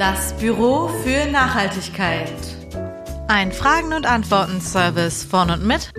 Das 0.00 0.32
Büro 0.32 0.88
für 0.88 1.26
Nachhaltigkeit. 1.30 2.32
Ein 3.28 3.52
Fragen- 3.52 3.92
und 3.92 4.06
Antworten-Service 4.06 5.24
von 5.24 5.50
und 5.50 5.66
mit 5.66 5.92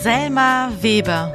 Selma 0.00 0.72
Weber. 0.80 1.34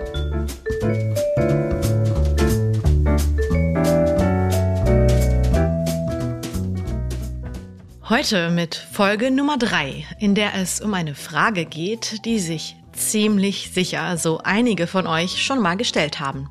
Heute 8.09 8.49
mit 8.49 8.73
Folge 8.73 9.29
Nummer 9.29 9.59
3, 9.59 10.04
in 10.18 10.33
der 10.33 10.55
es 10.55 10.81
um 10.81 10.95
eine 10.95 11.13
Frage 11.13 11.65
geht, 11.65 12.25
die 12.25 12.39
sich 12.39 12.77
ziemlich 12.93 13.70
sicher 13.75 14.18
so 14.18 14.39
einige 14.43 14.88
von 14.88 15.05
euch 15.05 15.43
schon 15.43 15.61
mal 15.61 15.77
gestellt 15.77 16.20
haben. 16.20 16.49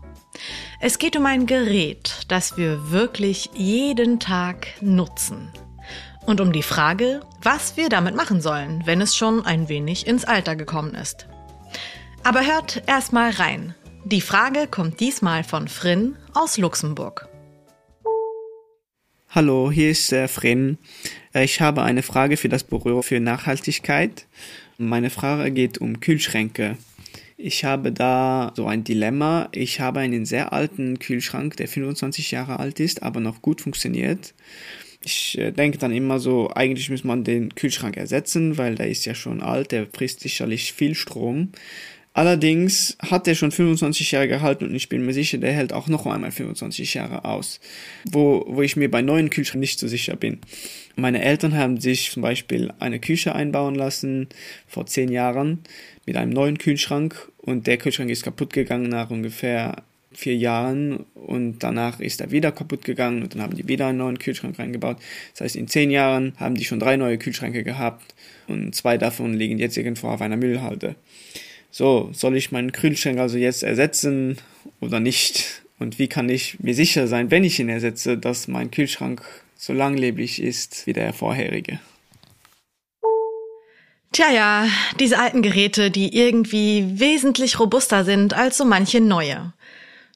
Es 0.82 0.98
geht 0.98 1.14
um 1.14 1.26
ein 1.26 1.44
Gerät, 1.44 2.24
das 2.28 2.56
wir 2.56 2.90
wirklich 2.90 3.50
jeden 3.52 4.18
Tag 4.18 4.66
nutzen. 4.80 5.52
Und 6.24 6.40
um 6.40 6.54
die 6.54 6.62
Frage, 6.62 7.20
was 7.42 7.76
wir 7.76 7.90
damit 7.90 8.16
machen 8.16 8.40
sollen, 8.40 8.80
wenn 8.86 9.02
es 9.02 9.14
schon 9.14 9.44
ein 9.44 9.68
wenig 9.68 10.06
ins 10.06 10.24
Alter 10.24 10.56
gekommen 10.56 10.94
ist. 10.94 11.26
Aber 12.24 12.46
hört 12.46 12.82
erstmal 12.86 13.30
rein. 13.32 13.74
Die 14.06 14.22
Frage 14.22 14.68
kommt 14.68 15.00
diesmal 15.00 15.44
von 15.44 15.68
Frin 15.68 16.16
aus 16.32 16.56
Luxemburg. 16.56 17.28
Hallo, 19.28 19.70
hier 19.70 19.90
ist 19.90 20.14
äh, 20.14 20.28
Frin. 20.28 20.78
Äh, 21.34 21.44
ich 21.44 21.60
habe 21.60 21.82
eine 21.82 22.02
Frage 22.02 22.38
für 22.38 22.48
das 22.48 22.64
Büro 22.64 23.02
für 23.02 23.20
Nachhaltigkeit. 23.20 24.26
Meine 24.78 25.10
Frage 25.10 25.50
geht 25.50 25.76
um 25.76 26.00
Kühlschränke. 26.00 26.78
Ich 27.42 27.64
habe 27.64 27.90
da 27.90 28.52
so 28.54 28.66
ein 28.66 28.84
Dilemma. 28.84 29.48
Ich 29.52 29.80
habe 29.80 30.00
einen 30.00 30.26
sehr 30.26 30.52
alten 30.52 30.98
Kühlschrank, 30.98 31.56
der 31.56 31.68
25 31.68 32.32
Jahre 32.32 32.58
alt 32.58 32.80
ist, 32.80 33.02
aber 33.02 33.20
noch 33.20 33.40
gut 33.40 33.62
funktioniert. 33.62 34.34
Ich 35.02 35.38
äh, 35.38 35.50
denke 35.50 35.78
dann 35.78 35.90
immer 35.90 36.18
so, 36.18 36.50
eigentlich 36.54 36.90
muss 36.90 37.02
man 37.02 37.24
den 37.24 37.54
Kühlschrank 37.54 37.96
ersetzen, 37.96 38.58
weil 38.58 38.74
der 38.74 38.90
ist 38.90 39.06
ja 39.06 39.14
schon 39.14 39.40
alt, 39.40 39.72
der 39.72 39.86
frisst 39.86 40.20
sicherlich 40.20 40.74
viel 40.74 40.94
Strom. 40.94 41.52
Allerdings 42.12 42.98
hat 42.98 43.26
er 43.26 43.36
schon 43.36 43.52
25 43.52 44.10
Jahre 44.10 44.28
gehalten 44.28 44.64
und 44.64 44.74
ich 44.74 44.88
bin 44.88 45.06
mir 45.06 45.14
sicher, 45.14 45.38
der 45.38 45.52
hält 45.52 45.72
auch 45.72 45.86
noch 45.86 46.06
einmal 46.06 46.32
25 46.32 46.94
Jahre 46.94 47.24
aus. 47.24 47.60
Wo, 48.04 48.44
wo 48.48 48.60
ich 48.62 48.76
mir 48.76 48.90
bei 48.90 49.00
neuen 49.00 49.30
Kühlschränken 49.30 49.60
nicht 49.60 49.78
so 49.78 49.86
sicher 49.86 50.16
bin. 50.16 50.40
Meine 50.96 51.22
Eltern 51.22 51.56
haben 51.56 51.80
sich 51.80 52.10
zum 52.10 52.22
Beispiel 52.22 52.72
eine 52.80 52.98
Küche 52.98 53.34
einbauen 53.34 53.76
lassen 53.76 54.28
vor 54.66 54.86
zehn 54.86 55.10
Jahren 55.10 55.60
mit 56.10 56.16
einem 56.16 56.32
neuen 56.32 56.58
Kühlschrank 56.58 57.30
und 57.36 57.68
der 57.68 57.76
Kühlschrank 57.76 58.10
ist 58.10 58.24
kaputt 58.24 58.52
gegangen 58.52 58.88
nach 58.88 59.10
ungefähr 59.10 59.84
vier 60.12 60.34
Jahren 60.34 61.06
und 61.14 61.60
danach 61.60 62.00
ist 62.00 62.20
er 62.20 62.32
wieder 62.32 62.50
kaputt 62.50 62.84
gegangen 62.84 63.22
und 63.22 63.32
dann 63.32 63.42
haben 63.42 63.54
die 63.54 63.68
wieder 63.68 63.86
einen 63.86 63.98
neuen 63.98 64.18
Kühlschrank 64.18 64.58
reingebaut. 64.58 64.96
Das 65.34 65.42
heißt, 65.42 65.54
in 65.54 65.68
zehn 65.68 65.92
Jahren 65.92 66.32
haben 66.38 66.56
die 66.56 66.64
schon 66.64 66.80
drei 66.80 66.96
neue 66.96 67.16
Kühlschränke 67.16 67.62
gehabt 67.62 68.16
und 68.48 68.74
zwei 68.74 68.98
davon 68.98 69.34
liegen 69.34 69.58
jetzt 69.58 69.76
irgendwo 69.76 70.08
auf 70.08 70.20
einer 70.20 70.36
Müllhalde. 70.36 70.96
So, 71.70 72.10
soll 72.12 72.36
ich 72.36 72.50
meinen 72.50 72.72
Kühlschrank 72.72 73.20
also 73.20 73.38
jetzt 73.38 73.62
ersetzen 73.62 74.38
oder 74.80 74.98
nicht? 74.98 75.62
Und 75.78 76.00
wie 76.00 76.08
kann 76.08 76.28
ich 76.28 76.58
mir 76.58 76.74
sicher 76.74 77.06
sein, 77.06 77.30
wenn 77.30 77.44
ich 77.44 77.60
ihn 77.60 77.68
ersetze, 77.68 78.18
dass 78.18 78.48
mein 78.48 78.72
Kühlschrank 78.72 79.22
so 79.54 79.72
langlebig 79.72 80.42
ist 80.42 80.88
wie 80.88 80.92
der 80.92 81.12
vorherige? 81.12 81.78
Tja, 84.12 84.28
ja, 84.28 84.66
diese 84.98 85.20
alten 85.20 85.40
Geräte, 85.40 85.92
die 85.92 86.16
irgendwie 86.16 86.98
wesentlich 86.98 87.60
robuster 87.60 88.04
sind 88.04 88.34
als 88.34 88.58
so 88.58 88.64
manche 88.64 89.00
neue. 89.00 89.52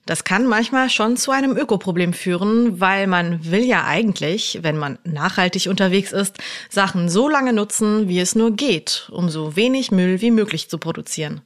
Das 0.04 0.24
kann 0.24 0.46
manchmal 0.46 0.90
schon 0.90 1.16
zu 1.16 1.30
einem 1.30 1.56
Ökoproblem 1.56 2.12
führen, 2.12 2.80
weil 2.80 3.06
man 3.06 3.50
will 3.50 3.62
ja 3.62 3.84
eigentlich, 3.84 4.58
wenn 4.62 4.76
man 4.76 4.98
nachhaltig 5.04 5.68
unterwegs 5.68 6.10
ist, 6.10 6.38
Sachen 6.68 7.08
so 7.08 7.28
lange 7.28 7.52
nutzen, 7.52 8.08
wie 8.08 8.18
es 8.18 8.34
nur 8.34 8.50
geht, 8.50 9.08
um 9.12 9.30
so 9.30 9.54
wenig 9.54 9.92
Müll 9.92 10.20
wie 10.20 10.32
möglich 10.32 10.68
zu 10.68 10.78
produzieren. 10.78 11.40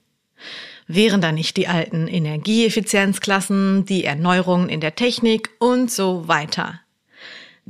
Wären 0.86 1.20
da 1.20 1.32
nicht 1.32 1.58
die 1.58 1.68
alten 1.68 2.08
Energieeffizienzklassen, 2.08 3.84
die 3.84 4.04
Erneuerungen 4.04 4.70
in 4.70 4.80
der 4.80 4.94
Technik 4.94 5.50
und 5.58 5.90
so 5.90 6.26
weiter. 6.26 6.80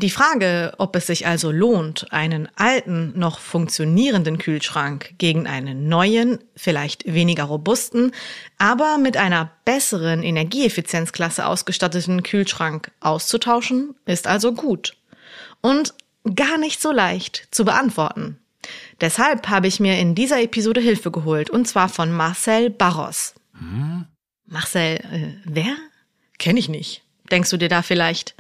Die 0.01 0.11
Frage, 0.11 0.75
ob 0.79 0.95
es 0.95 1.09
sich 1.09 1.27
also 1.27 1.51
lohnt, 1.51 2.13
einen 2.13 2.49
alten, 2.55 3.19
noch 3.19 3.41
funktionierenden 3.41 4.39
Kühlschrank 4.39 5.15
gegen 5.19 5.49
einen 5.49 5.89
neuen, 5.89 6.39
vielleicht 6.55 7.13
weniger 7.13 7.43
robusten, 7.43 8.13
aber 8.59 8.99
mit 8.99 9.17
einer 9.17 9.51
besseren 9.65 10.23
Energieeffizienzklasse 10.23 11.45
ausgestatteten 11.45 12.23
Kühlschrank 12.23 12.93
auszutauschen, 13.01 13.97
ist 14.07 14.29
also 14.29 14.53
gut. 14.53 14.97
Und 15.63 15.95
gar 16.37 16.59
nicht 16.59 16.81
so 16.81 16.93
leicht 16.93 17.49
zu 17.51 17.65
beantworten. 17.65 18.39
Deshalb 19.01 19.49
habe 19.49 19.67
ich 19.67 19.81
mir 19.81 19.99
in 19.99 20.15
dieser 20.15 20.41
Episode 20.41 20.81
Hilfe 20.81 21.11
geholt, 21.11 21.51
und 21.51 21.67
zwar 21.67 21.89
von 21.89 22.13
Marcel 22.13 22.71
Barros. 22.71 23.35
Hm? 23.59 24.07
Marcel, 24.47 24.99
äh, 25.11 25.35
wer? 25.45 25.75
Kenne 26.39 26.61
ich 26.61 26.69
nicht. 26.69 27.03
Denkst 27.33 27.51
du 27.51 27.57
dir 27.57 27.69
da 27.69 27.83
vielleicht? 27.83 28.37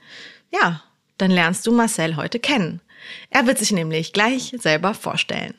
Ja, 0.52 0.84
dann 1.18 1.30
lernst 1.30 1.66
du 1.66 1.72
Marcel 1.72 2.16
heute 2.16 2.38
kennen. 2.38 2.80
Er 3.30 3.46
wird 3.46 3.58
sich 3.58 3.72
nämlich 3.72 4.12
gleich 4.12 4.54
selber 4.58 4.94
vorstellen. 4.94 5.54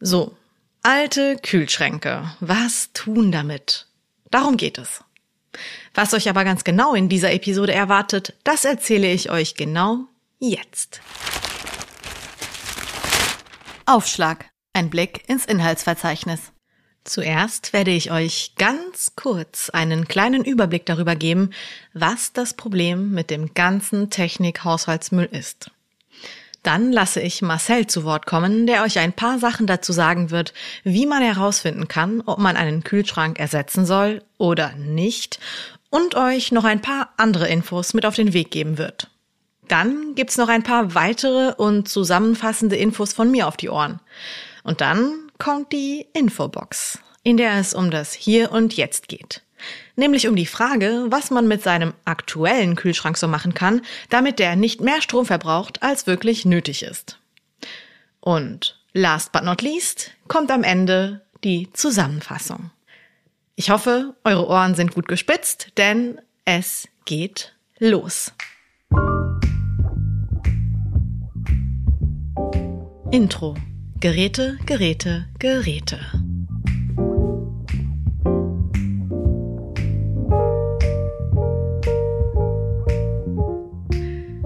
So, 0.00 0.36
alte 0.82 1.36
Kühlschränke. 1.36 2.30
Was 2.40 2.90
tun 2.92 3.32
damit? 3.32 3.86
Darum 4.30 4.56
geht 4.56 4.78
es. 4.78 5.04
Was 5.94 6.14
euch 6.14 6.28
aber 6.28 6.44
ganz 6.44 6.64
genau 6.64 6.94
in 6.94 7.08
dieser 7.08 7.32
Episode 7.32 7.72
erwartet, 7.72 8.34
das 8.44 8.64
erzähle 8.64 9.12
ich 9.12 9.30
euch 9.30 9.54
genau 9.54 10.06
jetzt. 10.38 11.00
Aufschlag. 13.86 14.46
Ein 14.72 14.88
Blick 14.88 15.28
ins 15.28 15.44
Inhaltsverzeichnis. 15.44 16.51
Zuerst 17.04 17.72
werde 17.72 17.90
ich 17.90 18.12
euch 18.12 18.52
ganz 18.56 19.12
kurz 19.16 19.70
einen 19.70 20.06
kleinen 20.06 20.44
Überblick 20.44 20.86
darüber 20.86 21.16
geben, 21.16 21.50
was 21.94 22.32
das 22.32 22.54
Problem 22.54 23.10
mit 23.10 23.30
dem 23.30 23.54
ganzen 23.54 24.08
Technik-Haushaltsmüll 24.08 25.28
ist. 25.32 25.70
Dann 26.62 26.92
lasse 26.92 27.20
ich 27.20 27.42
Marcel 27.42 27.88
zu 27.88 28.04
Wort 28.04 28.26
kommen, 28.26 28.68
der 28.68 28.84
euch 28.84 29.00
ein 29.00 29.12
paar 29.12 29.40
Sachen 29.40 29.66
dazu 29.66 29.92
sagen 29.92 30.30
wird, 30.30 30.54
wie 30.84 31.06
man 31.06 31.22
herausfinden 31.22 31.88
kann, 31.88 32.22
ob 32.24 32.38
man 32.38 32.56
einen 32.56 32.84
Kühlschrank 32.84 33.40
ersetzen 33.40 33.84
soll 33.84 34.22
oder 34.38 34.72
nicht 34.76 35.40
und 35.90 36.14
euch 36.14 36.52
noch 36.52 36.64
ein 36.64 36.80
paar 36.80 37.12
andere 37.16 37.48
Infos 37.48 37.94
mit 37.94 38.06
auf 38.06 38.14
den 38.14 38.32
Weg 38.32 38.52
geben 38.52 38.78
wird. 38.78 39.08
Dann 39.66 40.14
gibt's 40.14 40.38
noch 40.38 40.48
ein 40.48 40.62
paar 40.62 40.94
weitere 40.94 41.52
und 41.54 41.88
zusammenfassende 41.88 42.76
Infos 42.76 43.12
von 43.12 43.30
mir 43.30 43.48
auf 43.48 43.56
die 43.56 43.68
Ohren. 43.68 44.00
Und 44.62 44.80
dann 44.80 45.21
kommt 45.42 45.72
die 45.72 46.06
Infobox, 46.12 47.00
in 47.24 47.36
der 47.36 47.54
es 47.58 47.74
um 47.74 47.90
das 47.90 48.12
Hier 48.12 48.52
und 48.52 48.76
Jetzt 48.76 49.08
geht. 49.08 49.42
Nämlich 49.96 50.28
um 50.28 50.36
die 50.36 50.46
Frage, 50.46 51.06
was 51.08 51.32
man 51.32 51.48
mit 51.48 51.64
seinem 51.64 51.94
aktuellen 52.04 52.76
Kühlschrank 52.76 53.18
so 53.18 53.26
machen 53.26 53.52
kann, 53.52 53.82
damit 54.08 54.38
der 54.38 54.54
nicht 54.54 54.80
mehr 54.80 55.02
Strom 55.02 55.26
verbraucht, 55.26 55.82
als 55.82 56.06
wirklich 56.06 56.44
nötig 56.44 56.84
ist. 56.84 57.18
Und 58.20 58.78
last 58.92 59.32
but 59.32 59.42
not 59.42 59.62
least 59.62 60.12
kommt 60.28 60.52
am 60.52 60.62
Ende 60.62 61.22
die 61.42 61.72
Zusammenfassung. 61.72 62.70
Ich 63.56 63.70
hoffe, 63.70 64.14
eure 64.22 64.46
Ohren 64.46 64.76
sind 64.76 64.94
gut 64.94 65.08
gespitzt, 65.08 65.72
denn 65.76 66.20
es 66.44 66.86
geht 67.04 67.52
los. 67.80 68.32
Intro 73.10 73.56
Geräte, 74.02 74.58
Geräte, 74.66 75.26
Geräte. 75.38 76.00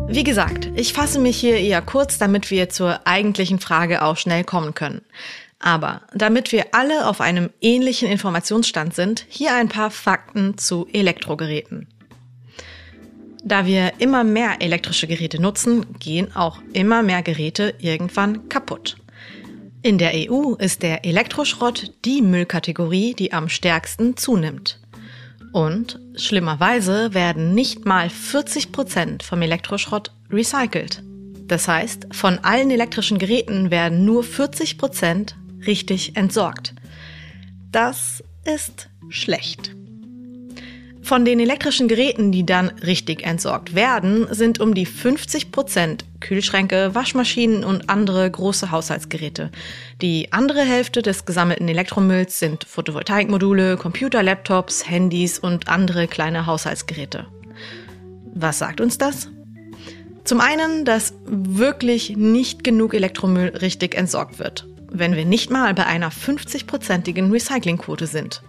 Wie 0.09 0.25
gesagt, 0.25 0.71
ich 0.75 0.93
fasse 0.93 1.19
mich 1.19 1.39
hier 1.39 1.57
eher 1.57 1.81
kurz, 1.81 2.19
damit 2.19 2.51
wir 2.51 2.69
zur 2.69 3.07
eigentlichen 3.07 3.59
Frage 3.59 4.03
auch 4.03 4.19
schnell 4.19 4.45
kommen 4.45 4.75
können. 4.75 5.01
Aber 5.59 6.03
damit 6.13 6.53
wir 6.53 6.67
alle 6.73 7.09
auf 7.09 7.23
einem 7.23 7.49
ähnlichen 7.63 8.11
Informationsstand 8.11 8.95
sind, 8.95 9.25
hier 9.31 9.55
ein 9.55 9.71
paar 9.71 9.91
Fakten 9.91 10.59
zu 10.59 10.87
Elektrogeräten. 10.93 11.89
Da 13.43 13.65
wir 13.65 13.95
immer 14.01 14.23
mehr 14.23 14.61
elektrische 14.61 15.07
Geräte 15.07 15.41
nutzen, 15.41 15.99
gehen 15.99 16.37
auch 16.37 16.59
immer 16.75 17.03
mehr 17.03 17.23
Geräte 17.23 17.73
irgendwann 17.79 18.51
kaputt. 18.51 18.99
In 19.87 19.99
der 19.99 20.15
EU 20.17 20.55
ist 20.55 20.83
der 20.83 21.05
Elektroschrott 21.05 21.93
die 22.05 22.21
Müllkategorie, 22.21 23.15
die 23.15 23.33
am 23.33 23.49
stärksten 23.49 24.17
zunimmt. 24.17 24.81
Und 25.53 26.01
schlimmerweise 26.17 27.15
werden 27.15 27.55
nicht 27.55 27.85
mal 27.85 28.11
40 28.11 28.73
Prozent 28.73 29.23
vom 29.23 29.43
Elektroschrott 29.43 30.11
recycelt. 30.29 31.05
Das 31.47 31.69
heißt, 31.69 32.09
von 32.11 32.41
allen 32.41 32.73
elektrischen 32.73 33.19
Geräten 33.19 33.71
werden 33.71 34.05
nur 34.05 34.25
40 34.25 34.77
Prozent 34.77 35.37
richtig 35.69 36.17
entsorgt. 36.17 36.75
Das 37.71 38.25
ist 38.45 38.89
schlecht. 39.09 39.71
Von 41.07 41.25
den 41.25 41.39
elektrischen 41.39 41.87
Geräten, 41.87 42.33
die 42.33 42.45
dann 42.45 42.69
richtig 42.85 43.25
entsorgt 43.25 43.77
werden, 43.77 44.27
sind 44.35 44.59
um 44.59 44.75
die 44.75 44.87
50 44.87 45.53
Prozent 45.53 46.05
Kühlschränke, 46.19 46.97
Waschmaschinen 46.97 47.63
und 47.63 47.89
andere 47.89 48.29
große 48.29 48.73
Haushaltsgeräte. 48.73 49.53
Die 50.03 50.33
andere 50.33 50.63
Hälfte 50.63 51.03
des 51.03 51.25
gesammelten 51.25 51.69
Elektromülls 51.69 52.41
sind 52.41 52.65
Photovoltaikmodule, 52.65 53.77
Computer, 53.77 54.25
Laptops, 54.25 54.91
Handys 54.91 55.39
und 55.39 55.69
andere 55.69 56.09
kleine 56.09 56.47
Haushaltsgeräte. 56.47 57.29
Was 58.35 58.59
sagt 58.59 58.81
uns 58.81 58.99
das? 58.99 59.29
Zum 60.25 60.41
einen, 60.41 60.85
dass 60.85 61.15
wirklich 61.25 62.17
nicht 62.17 62.65
genug 62.65 62.95
Elektromüll 62.95 63.51
richtig 63.51 63.95
entsorgt 63.95 64.41
wird, 64.41 64.67
wenn 64.91 65.15
wir 65.15 65.25
nicht 65.25 65.53
mal 65.53 65.73
bei 65.73 65.87
einer 65.87 66.11
50-prozentigen 66.11 67.31
Recyclingquote 67.31 68.09
sind. 68.09 68.43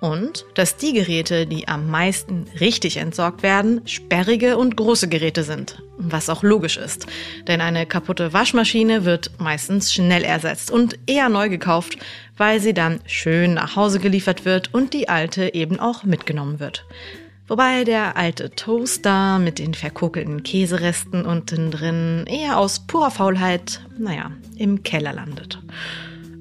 Und 0.00 0.46
dass 0.54 0.76
die 0.76 0.92
Geräte, 0.92 1.46
die 1.46 1.66
am 1.66 1.90
meisten 1.90 2.46
richtig 2.60 2.98
entsorgt 2.98 3.42
werden, 3.42 3.80
sperrige 3.86 4.56
und 4.56 4.76
große 4.76 5.08
Geräte 5.08 5.42
sind. 5.42 5.82
Was 5.96 6.30
auch 6.30 6.44
logisch 6.44 6.76
ist. 6.76 7.06
Denn 7.48 7.60
eine 7.60 7.84
kaputte 7.84 8.32
Waschmaschine 8.32 9.04
wird 9.04 9.32
meistens 9.38 9.92
schnell 9.92 10.22
ersetzt 10.22 10.70
und 10.70 10.98
eher 11.06 11.28
neu 11.28 11.48
gekauft, 11.48 11.98
weil 12.36 12.60
sie 12.60 12.74
dann 12.74 13.00
schön 13.06 13.54
nach 13.54 13.74
Hause 13.74 13.98
geliefert 13.98 14.44
wird 14.44 14.72
und 14.72 14.94
die 14.94 15.08
alte 15.08 15.52
eben 15.54 15.80
auch 15.80 16.04
mitgenommen 16.04 16.60
wird. 16.60 16.86
Wobei 17.48 17.82
der 17.82 18.16
alte 18.16 18.50
Toaster 18.50 19.38
mit 19.38 19.58
den 19.58 19.72
verkokelten 19.74 20.42
Käseresten 20.42 21.24
unten 21.24 21.70
drin 21.70 22.24
eher 22.28 22.58
aus 22.58 22.86
purer 22.86 23.10
Faulheit, 23.10 23.80
naja, 23.98 24.30
im 24.56 24.82
Keller 24.82 25.14
landet. 25.14 25.58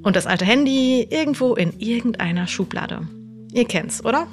Und 0.03 0.15
das 0.15 0.27
alte 0.27 0.45
Handy 0.45 1.07
irgendwo 1.09 1.55
in 1.55 1.79
irgendeiner 1.79 2.45
Schublade. 2.45 3.07
Ihr 3.57 3.65
kennt's, 3.65 4.05
oder? 4.05 4.27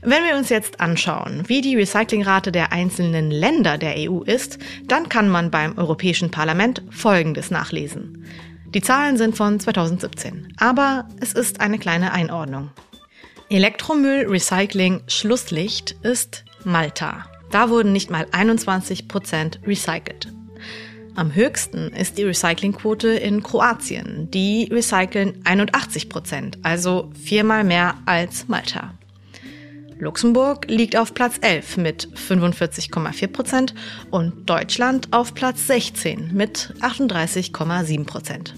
Wenn 0.00 0.24
wir 0.24 0.38
uns 0.38 0.48
jetzt 0.48 0.80
anschauen, 0.80 1.42
wie 1.48 1.60
die 1.60 1.76
Recyclingrate 1.76 2.50
der 2.50 2.72
einzelnen 2.72 3.30
Länder 3.30 3.76
der 3.76 3.94
EU 3.98 4.22
ist, 4.22 4.58
dann 4.88 5.10
kann 5.10 5.28
man 5.28 5.50
beim 5.50 5.76
Europäischen 5.76 6.30
Parlament 6.30 6.82
Folgendes 6.88 7.50
nachlesen. 7.50 8.24
Die 8.74 8.80
Zahlen 8.80 9.18
sind 9.18 9.36
von 9.36 9.60
2017, 9.60 10.54
aber 10.56 11.06
es 11.20 11.34
ist 11.34 11.60
eine 11.60 11.78
kleine 11.78 12.12
Einordnung. 12.12 12.70
Elektromüll 13.50 14.26
Recycling 14.26 15.02
Schlusslicht 15.08 15.96
ist 16.02 16.46
Malta. 16.64 17.26
Da 17.50 17.68
wurden 17.68 17.92
nicht 17.92 18.10
mal 18.10 18.26
21 18.32 19.08
Prozent 19.08 19.60
recycelt. 19.66 20.32
Am 21.14 21.34
höchsten 21.34 21.88
ist 21.88 22.16
die 22.16 22.22
Recyclingquote 22.22 23.08
in 23.08 23.42
Kroatien. 23.42 24.30
Die 24.30 24.68
recyceln 24.72 25.42
81 25.44 26.08
Prozent, 26.08 26.58
also 26.62 27.10
viermal 27.22 27.64
mehr 27.64 27.96
als 28.06 28.48
Malta. 28.48 28.94
Luxemburg 29.98 30.66
liegt 30.68 30.96
auf 30.96 31.12
Platz 31.12 31.36
11 31.42 31.76
mit 31.76 32.08
45,4 32.16 33.26
Prozent 33.28 33.74
und 34.10 34.48
Deutschland 34.48 35.08
auf 35.12 35.34
Platz 35.34 35.66
16 35.66 36.30
mit 36.32 36.74
38,7 36.80 38.06
Prozent. 38.06 38.54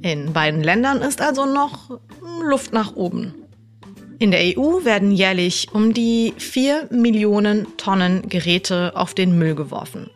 In 0.00 0.32
beiden 0.32 0.62
Ländern 0.62 1.02
ist 1.02 1.20
also 1.20 1.44
noch 1.44 2.00
Luft 2.42 2.72
nach 2.72 2.96
oben. 2.96 3.34
In 4.18 4.30
der 4.30 4.56
EU 4.56 4.84
werden 4.84 5.12
jährlich 5.12 5.68
um 5.72 5.92
die 5.92 6.32
4 6.38 6.88
Millionen 6.90 7.76
Tonnen 7.76 8.28
Geräte 8.28 8.96
auf 8.96 9.14
den 9.14 9.38
Müll 9.38 9.54
geworfen. 9.54 10.10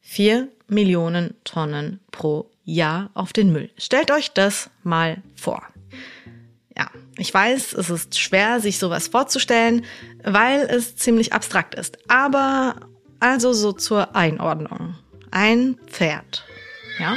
4 0.00 0.48
Millionen 0.70 1.34
Tonnen 1.44 2.00
pro 2.10 2.50
Jahr 2.64 3.10
auf 3.14 3.32
den 3.32 3.52
Müll. 3.52 3.70
Stellt 3.76 4.10
euch 4.10 4.32
das 4.32 4.70
mal 4.82 5.22
vor. 5.36 5.62
Ja, 6.76 6.90
ich 7.18 7.32
weiß, 7.32 7.74
es 7.74 7.90
ist 7.90 8.18
schwer, 8.18 8.60
sich 8.60 8.78
sowas 8.78 9.08
vorzustellen, 9.08 9.84
weil 10.22 10.60
es 10.62 10.96
ziemlich 10.96 11.32
abstrakt 11.32 11.74
ist. 11.74 11.98
Aber 12.08 12.76
also 13.18 13.52
so 13.52 13.72
zur 13.72 14.16
Einordnung. 14.16 14.94
Ein 15.30 15.76
Pferd. 15.86 16.44
Ja, 16.98 17.16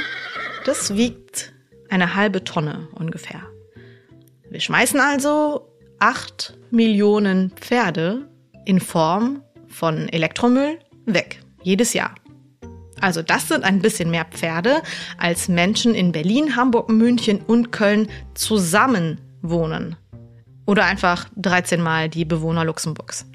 das 0.64 0.94
wiegt 0.94 1.52
eine 1.88 2.14
halbe 2.14 2.44
Tonne 2.44 2.88
ungefähr. 2.92 3.42
Wir 4.50 4.60
schmeißen 4.60 5.00
also 5.00 5.68
acht 5.98 6.56
Millionen 6.70 7.50
Pferde 7.50 8.28
in 8.64 8.80
Form 8.80 9.42
von 9.68 10.08
Elektromüll 10.08 10.78
weg. 11.06 11.40
Jedes 11.62 11.92
Jahr. 11.92 12.14
Also 13.00 13.22
das 13.22 13.48
sind 13.48 13.64
ein 13.64 13.80
bisschen 13.80 14.10
mehr 14.10 14.24
Pferde, 14.24 14.82
als 15.18 15.48
Menschen 15.48 15.94
in 15.94 16.12
Berlin, 16.12 16.56
Hamburg, 16.56 16.88
München 16.88 17.40
und 17.46 17.72
Köln 17.72 18.08
zusammen 18.34 19.20
wohnen. 19.42 19.96
Oder 20.66 20.86
einfach 20.86 21.28
13 21.36 21.80
Mal 21.80 22.08
die 22.08 22.24
Bewohner 22.24 22.64
Luxemburgs. 22.64 23.26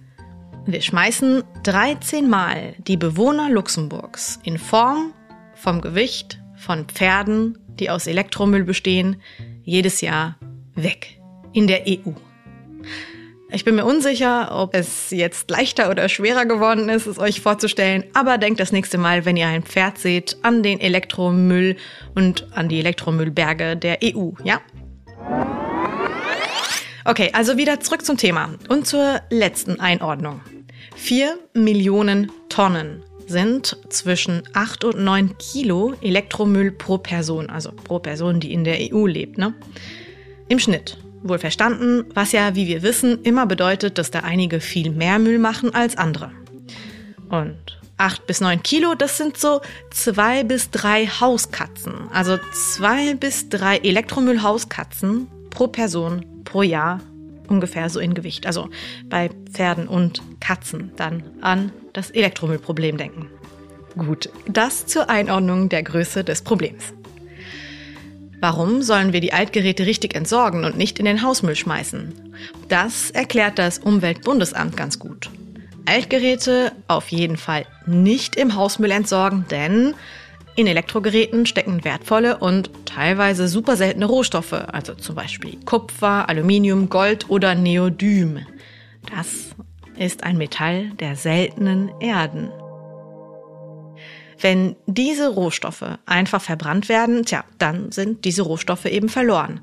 Wir 0.65 0.81
schmeißen 0.81 1.44
13 1.63 2.29
Mal 2.29 2.75
die 2.79 2.97
Bewohner 2.97 3.50
Luxemburgs 3.50 4.39
in 4.44 4.57
Form 4.57 5.13
vom 5.56 5.81
Gewicht 5.81 6.39
von 6.56 6.85
Pferden, 6.85 7.57
die 7.79 7.89
aus 7.89 8.07
Elektromüll 8.07 8.63
bestehen, 8.63 9.21
jedes 9.63 10.01
Jahr 10.01 10.38
weg. 10.75 11.19
In 11.53 11.67
der 11.67 11.83
EU. 11.88 12.11
Ich 13.51 13.65
bin 13.65 13.75
mir 13.75 13.85
unsicher, 13.85 14.51
ob 14.51 14.75
es 14.75 15.09
jetzt 15.09 15.49
leichter 15.49 15.89
oder 15.89 16.07
schwerer 16.07 16.45
geworden 16.45 16.87
ist, 16.87 17.07
es 17.07 17.17
euch 17.17 17.41
vorzustellen, 17.41 18.03
aber 18.13 18.37
denkt 18.37 18.59
das 18.59 18.71
nächste 18.71 18.99
Mal, 18.99 19.25
wenn 19.25 19.37
ihr 19.37 19.47
ein 19.47 19.63
Pferd 19.63 19.97
seht, 19.97 20.37
an 20.43 20.61
den 20.61 20.79
Elektromüll 20.79 21.75
und 22.13 22.45
an 22.55 22.69
die 22.69 22.79
Elektromüllberge 22.79 23.75
der 23.75 23.99
EU, 24.03 24.31
ja? 24.43 24.61
Okay, 27.05 27.31
also 27.33 27.57
wieder 27.57 27.79
zurück 27.79 28.05
zum 28.05 28.17
Thema 28.17 28.53
und 28.67 28.85
zur 28.85 29.19
letzten 29.31 29.79
Einordnung. 29.79 30.41
Vier 30.95 31.39
Millionen 31.53 32.31
Tonnen 32.49 33.03
sind 33.25 33.77
zwischen 33.89 34.43
acht 34.53 34.83
und 34.83 34.99
neun 34.99 35.35
Kilo 35.39 35.95
Elektromüll 36.01 36.71
pro 36.71 36.99
Person, 36.99 37.49
also 37.49 37.71
pro 37.71 37.97
Person, 37.97 38.39
die 38.39 38.53
in 38.53 38.63
der 38.63 38.77
EU 38.93 39.07
lebt, 39.07 39.39
ne? 39.39 39.55
Im 40.49 40.59
Schnitt. 40.59 40.99
Wohl 41.21 41.39
verstanden, 41.39 42.06
was 42.13 42.31
ja, 42.31 42.56
wie 42.56 42.68
wir 42.68 42.81
wissen, 42.81 43.21
immer 43.24 43.45
bedeutet, 43.45 43.98
dass 43.98 44.12
da 44.12 44.19
einige 44.19 44.60
viel 44.60 44.92
mehr 44.92 45.19
Müll 45.19 45.39
machen 45.39 45.74
als 45.74 45.98
andere. 45.98 46.31
Und 47.30 47.57
8 47.98 48.25
bis 48.25 48.39
9 48.39 48.63
Kilo, 48.63 48.95
das 48.95 49.18
sind 49.18 49.38
so 49.38 49.62
zwei 49.92 50.44
bis 50.44 50.71
drei 50.71 51.06
Hauskatzen. 51.07 51.94
Also 52.13 52.38
zwei 52.54 53.13
bis 53.16 53.50
drei 53.50 53.77
Elektromüll-Hauskatzen 53.77 55.27
pro 55.50 55.68
Person 55.68 56.25
pro 56.45 56.62
Jahr 56.63 57.01
ungefähr 57.50 57.89
so 57.89 58.00
in 58.00 58.13
Gewicht. 58.13 58.45
Also 58.45 58.69
bei 59.10 59.30
Pferden 59.51 59.88
und 59.88 60.21
Katzen 60.39 60.92
dann 60.95 61.23
an 61.42 61.71
das 61.94 62.11
Elektromüllproblem 62.11 62.97
denken. 62.97 63.30
Gut, 63.97 64.30
das 64.47 64.85
zur 64.85 65.09
Einordnung 65.09 65.68
der 65.68 65.83
Größe 65.83 66.23
des 66.23 66.42
Problems. 66.42 66.94
Warum 68.41 68.81
sollen 68.81 69.11
wir 69.11 69.19
die 69.19 69.33
Altgeräte 69.33 69.85
richtig 69.85 70.15
entsorgen 70.15 70.63
und 70.63 70.77
nicht 70.77 70.97
in 70.99 71.05
den 71.05 71.21
Hausmüll 71.23 71.55
schmeißen? 71.55 72.33
Das 72.69 73.11
erklärt 73.11 73.59
das 73.59 73.79
Umweltbundesamt 73.79 74.77
ganz 74.77 74.97
gut. 74.97 75.29
Altgeräte 75.85 76.71
auf 76.87 77.09
jeden 77.09 77.35
Fall 77.35 77.65
nicht 77.85 78.35
im 78.35 78.55
Hausmüll 78.55 78.91
entsorgen, 78.91 79.45
denn 79.49 79.93
in 80.55 80.67
Elektrogeräten 80.67 81.45
stecken 81.45 81.83
wertvolle 81.83 82.37
und 82.37 82.69
teilweise 82.85 83.47
super 83.47 83.75
seltene 83.75 84.05
Rohstoffe, 84.05 84.53
also 84.53 84.93
zum 84.93 85.15
Beispiel 85.15 85.57
Kupfer, 85.65 86.29
Aluminium, 86.29 86.89
Gold 86.89 87.29
oder 87.29 87.55
Neodym. 87.55 88.45
Das 89.11 89.55
ist 89.97 90.23
ein 90.23 90.37
Metall 90.37 90.91
der 90.99 91.15
seltenen 91.15 91.89
Erden. 91.99 92.49
Wenn 94.41 94.75
diese 94.85 95.29
Rohstoffe 95.29 95.83
einfach 96.05 96.41
verbrannt 96.41 96.89
werden, 96.89 97.25
tja, 97.25 97.43
dann 97.57 97.91
sind 97.91 98.25
diese 98.25 98.43
Rohstoffe 98.43 98.85
eben 98.85 99.09
verloren. 99.09 99.61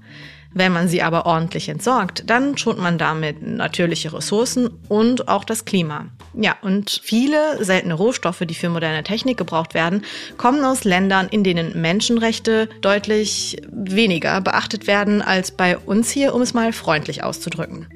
Wenn 0.59 0.73
man 0.73 0.88
sie 0.88 1.02
aber 1.02 1.26
ordentlich 1.26 1.68
entsorgt, 1.68 2.30
dann 2.30 2.56
schont 2.56 2.78
man 2.78 2.97
damit 2.97 3.42
natürliche 3.42 4.14
Ressourcen 4.14 4.71
und 4.88 5.28
auch 5.28 5.45
das 5.45 5.66
Klima. 5.66 6.06
Ja, 6.33 6.56
und 6.62 6.99
viele 7.04 7.62
seltene 7.62 7.92
Rohstoffe, 7.92 8.42
die 8.47 8.54
für 8.54 8.71
moderne 8.71 9.04
Technik 9.04 9.37
gebraucht 9.37 9.75
werden, 9.75 10.02
kommen 10.38 10.64
aus 10.64 10.85
Ländern, 10.85 11.28
in 11.28 11.45
denen 11.45 11.78
Menschenrechte 11.78 12.71
deutlich 12.80 13.59
weniger 13.71 14.40
beachtet 14.40 14.87
werden 14.87 15.21
als 15.21 15.50
bei 15.50 15.76
uns 15.76 16.11
hier, 16.11 16.35
um 16.35 16.40
es 16.40 16.54
mal 16.54 16.73
freundlich 16.73 17.23
auszudrücken. 17.23 17.88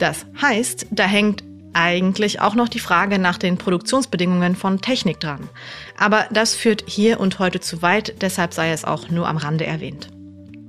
Das 0.00 0.26
heißt, 0.42 0.86
da 0.90 1.04
hängt 1.04 1.44
eigentlich 1.74 2.40
auch 2.40 2.54
noch 2.54 2.68
die 2.68 2.78
Frage 2.78 3.18
nach 3.18 3.38
den 3.38 3.58
Produktionsbedingungen 3.58 4.56
von 4.56 4.80
Technik 4.80 5.20
dran. 5.20 5.48
Aber 5.96 6.26
das 6.30 6.54
führt 6.54 6.84
hier 6.86 7.20
und 7.20 7.38
heute 7.38 7.60
zu 7.60 7.82
weit, 7.82 8.14
deshalb 8.20 8.54
sei 8.54 8.72
es 8.72 8.84
auch 8.84 9.08
nur 9.10 9.28
am 9.28 9.36
Rande 9.36 9.66
erwähnt. 9.66 10.08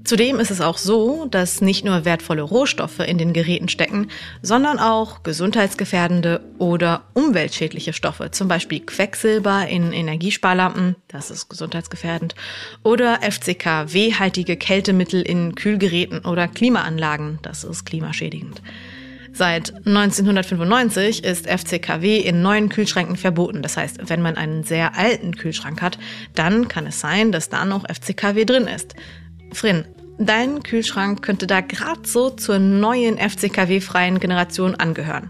Zudem 0.05 0.39
ist 0.39 0.51
es 0.51 0.61
auch 0.61 0.77
so, 0.77 1.25
dass 1.25 1.61
nicht 1.61 1.83
nur 1.83 2.05
wertvolle 2.05 2.43
Rohstoffe 2.43 2.99
in 2.99 3.17
den 3.17 3.33
Geräten 3.33 3.69
stecken, 3.69 4.09
sondern 4.43 4.77
auch 4.77 5.23
gesundheitsgefährdende 5.23 6.41
oder 6.59 7.05
umweltschädliche 7.15 7.91
Stoffe, 7.91 8.29
zum 8.29 8.47
Beispiel 8.47 8.81
Quecksilber 8.81 9.67
in 9.67 9.93
Energiesparlampen, 9.93 10.95
das 11.07 11.31
ist 11.31 11.49
gesundheitsgefährdend, 11.49 12.35
oder 12.83 13.21
FCKW-haltige 13.23 14.57
Kältemittel 14.57 15.23
in 15.23 15.55
Kühlgeräten 15.55 16.19
oder 16.19 16.47
Klimaanlagen, 16.47 17.39
das 17.41 17.63
ist 17.63 17.83
klimaschädigend. 17.85 18.61
Seit 19.37 19.75
1995 19.85 21.25
ist 21.25 21.45
FCKW 21.45 22.19
in 22.19 22.41
neuen 22.41 22.69
Kühlschränken 22.69 23.17
verboten. 23.17 23.61
Das 23.61 23.75
heißt, 23.75 24.09
wenn 24.09 24.21
man 24.21 24.37
einen 24.37 24.63
sehr 24.63 24.97
alten 24.97 25.35
Kühlschrank 25.35 25.81
hat, 25.81 25.99
dann 26.35 26.69
kann 26.69 26.87
es 26.87 27.01
sein, 27.01 27.33
dass 27.33 27.49
da 27.49 27.65
noch 27.65 27.83
FCKW 27.83 28.45
drin 28.45 28.67
ist. 28.67 28.95
Frin, 29.51 29.83
dein 30.17 30.63
Kühlschrank 30.63 31.21
könnte 31.21 31.47
da 31.47 31.59
gerade 31.59 32.07
so 32.07 32.29
zur 32.29 32.59
neuen 32.59 33.17
FCKW-freien 33.17 34.21
Generation 34.21 34.75
angehören. 34.75 35.29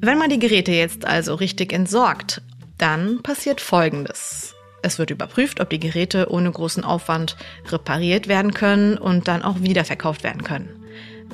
Wenn 0.00 0.18
man 0.18 0.30
die 0.30 0.40
Geräte 0.40 0.72
jetzt 0.72 1.04
also 1.04 1.36
richtig 1.36 1.72
entsorgt, 1.72 2.42
dann 2.78 3.22
passiert 3.22 3.60
Folgendes. 3.60 4.56
Es 4.82 4.98
wird 4.98 5.10
überprüft, 5.10 5.60
ob 5.60 5.70
die 5.70 5.78
Geräte 5.78 6.32
ohne 6.32 6.50
großen 6.50 6.82
Aufwand 6.82 7.36
repariert 7.68 8.26
werden 8.26 8.52
können 8.52 8.98
und 8.98 9.28
dann 9.28 9.42
auch 9.42 9.60
wiederverkauft 9.60 10.24
werden 10.24 10.42
können. 10.42 10.81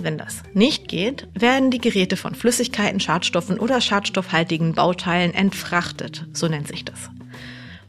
Wenn 0.01 0.19
das 0.19 0.43
nicht 0.55 0.89
geht, 0.89 1.27
werden 1.35 1.71
die 1.71 1.81
Geräte 1.81 2.17
von 2.17 2.35
Flüssigkeiten, 2.35 3.01
Schadstoffen 3.01 3.59
oder 3.59 3.81
schadstoffhaltigen 3.81 4.75
Bauteilen 4.75 5.35
entfrachtet, 5.35 6.27
so 6.33 6.47
nennt 6.47 6.69
sich 6.69 6.85
das. 6.85 7.11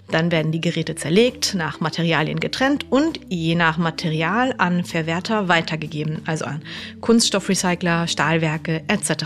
Dann 0.09 0.31
werden 0.31 0.51
die 0.51 0.61
Geräte 0.61 0.95
zerlegt, 0.95 1.53
nach 1.53 1.81
Materialien 1.81 2.39
getrennt 2.39 2.91
und 2.91 3.19
je 3.29 3.53
nach 3.53 3.77
Material 3.77 4.55
an 4.57 4.83
Verwerter 4.83 5.47
weitergegeben, 5.47 6.21
also 6.25 6.45
an 6.45 6.63
Kunststoffrecycler, 6.99 8.07
Stahlwerke 8.07 8.81
etc. 8.87 9.25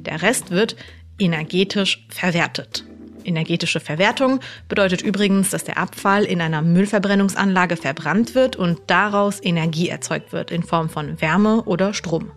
Der 0.00 0.20
Rest 0.20 0.50
wird 0.50 0.76
energetisch 1.18 2.06
verwertet. 2.10 2.84
Energetische 3.24 3.80
Verwertung 3.80 4.40
bedeutet 4.68 5.02
übrigens, 5.02 5.50
dass 5.50 5.64
der 5.64 5.78
Abfall 5.78 6.24
in 6.24 6.40
einer 6.40 6.62
Müllverbrennungsanlage 6.62 7.76
verbrannt 7.76 8.34
wird 8.34 8.56
und 8.56 8.80
daraus 8.86 9.38
Energie 9.42 9.88
erzeugt 9.88 10.32
wird 10.32 10.50
in 10.50 10.62
Form 10.62 10.88
von 10.88 11.20
Wärme 11.20 11.62
oder 11.64 11.94
Strom. 11.94 12.30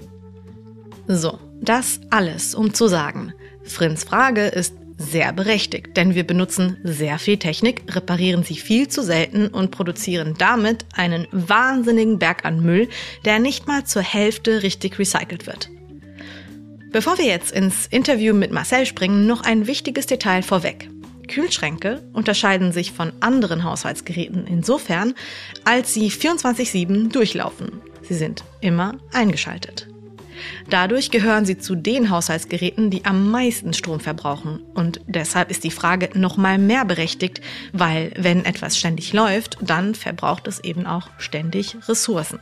So, 1.08 1.40
das 1.62 2.00
alles, 2.10 2.56
um 2.56 2.74
zu 2.74 2.88
sagen, 2.88 3.34
Frins 3.64 4.04
Frage 4.04 4.46
ist 4.46 4.76
sehr 4.98 5.34
berechtigt, 5.34 5.98
denn 5.98 6.16
wir 6.16 6.26
benutzen 6.26 6.78
sehr 6.84 7.20
viel 7.20 7.38
Technik, 7.38 7.84
reparieren 7.96 8.44
sie 8.44 8.56
viel 8.56 8.88
zu 8.88 9.04
selten 9.04 9.48
und 9.48 9.72
produzieren 9.72 10.36
damit 10.38 10.86
einen 10.96 11.28
wahnsinnigen 11.32 12.18
Berg 12.18 12.46
an 12.46 12.62
Müll, 12.62 12.88
der 13.26 13.40
nicht 13.40 13.68
mal 13.68 13.84
zur 13.84 14.02
Hälfte 14.02 14.64
richtig 14.64 14.98
recycelt 14.98 15.48
wird. 15.48 15.70
Bevor 16.96 17.18
wir 17.18 17.26
jetzt 17.26 17.52
ins 17.52 17.88
Interview 17.88 18.34
mit 18.34 18.54
Marcel 18.54 18.86
springen, 18.86 19.28
noch 19.28 19.42
ein 19.42 19.68
wichtiges 19.68 20.06
Detail 20.06 20.44
vorweg. 20.44 20.90
Kühlschränke 21.28 22.02
unterscheiden 22.14 22.72
sich 22.72 22.94
von 22.94 23.12
anderen 23.20 23.66
Haushaltsgeräten 23.66 24.48
insofern, 24.48 25.14
als 25.66 25.94
sie 25.94 26.10
24-7 26.10 27.12
durchlaufen. 27.12 27.82
Sie 28.02 28.14
sind 28.14 28.46
immer 28.62 28.96
eingeschaltet. 29.12 29.90
Dadurch 30.70 31.12
gehören 31.12 31.46
sie 31.46 31.58
zu 31.58 31.76
den 31.76 32.10
Haushaltsgeräten, 32.10 32.92
die 32.92 33.04
am 33.04 33.30
meisten 33.30 33.74
Strom 33.74 34.00
verbrauchen. 34.00 34.62
Und 34.74 35.02
deshalb 35.06 35.52
ist 35.52 35.66
die 35.66 35.72
Frage 35.72 36.18
noch 36.18 36.38
mal 36.38 36.58
mehr 36.58 36.86
berechtigt, 36.86 37.42
weil 37.74 38.14
wenn 38.16 38.46
etwas 38.46 38.78
ständig 38.78 39.12
läuft, 39.12 39.58
dann 39.60 39.96
verbraucht 39.96 40.48
es 40.48 40.64
eben 40.64 40.86
auch 40.86 41.10
ständig 41.18 41.76
Ressourcen. 41.90 42.40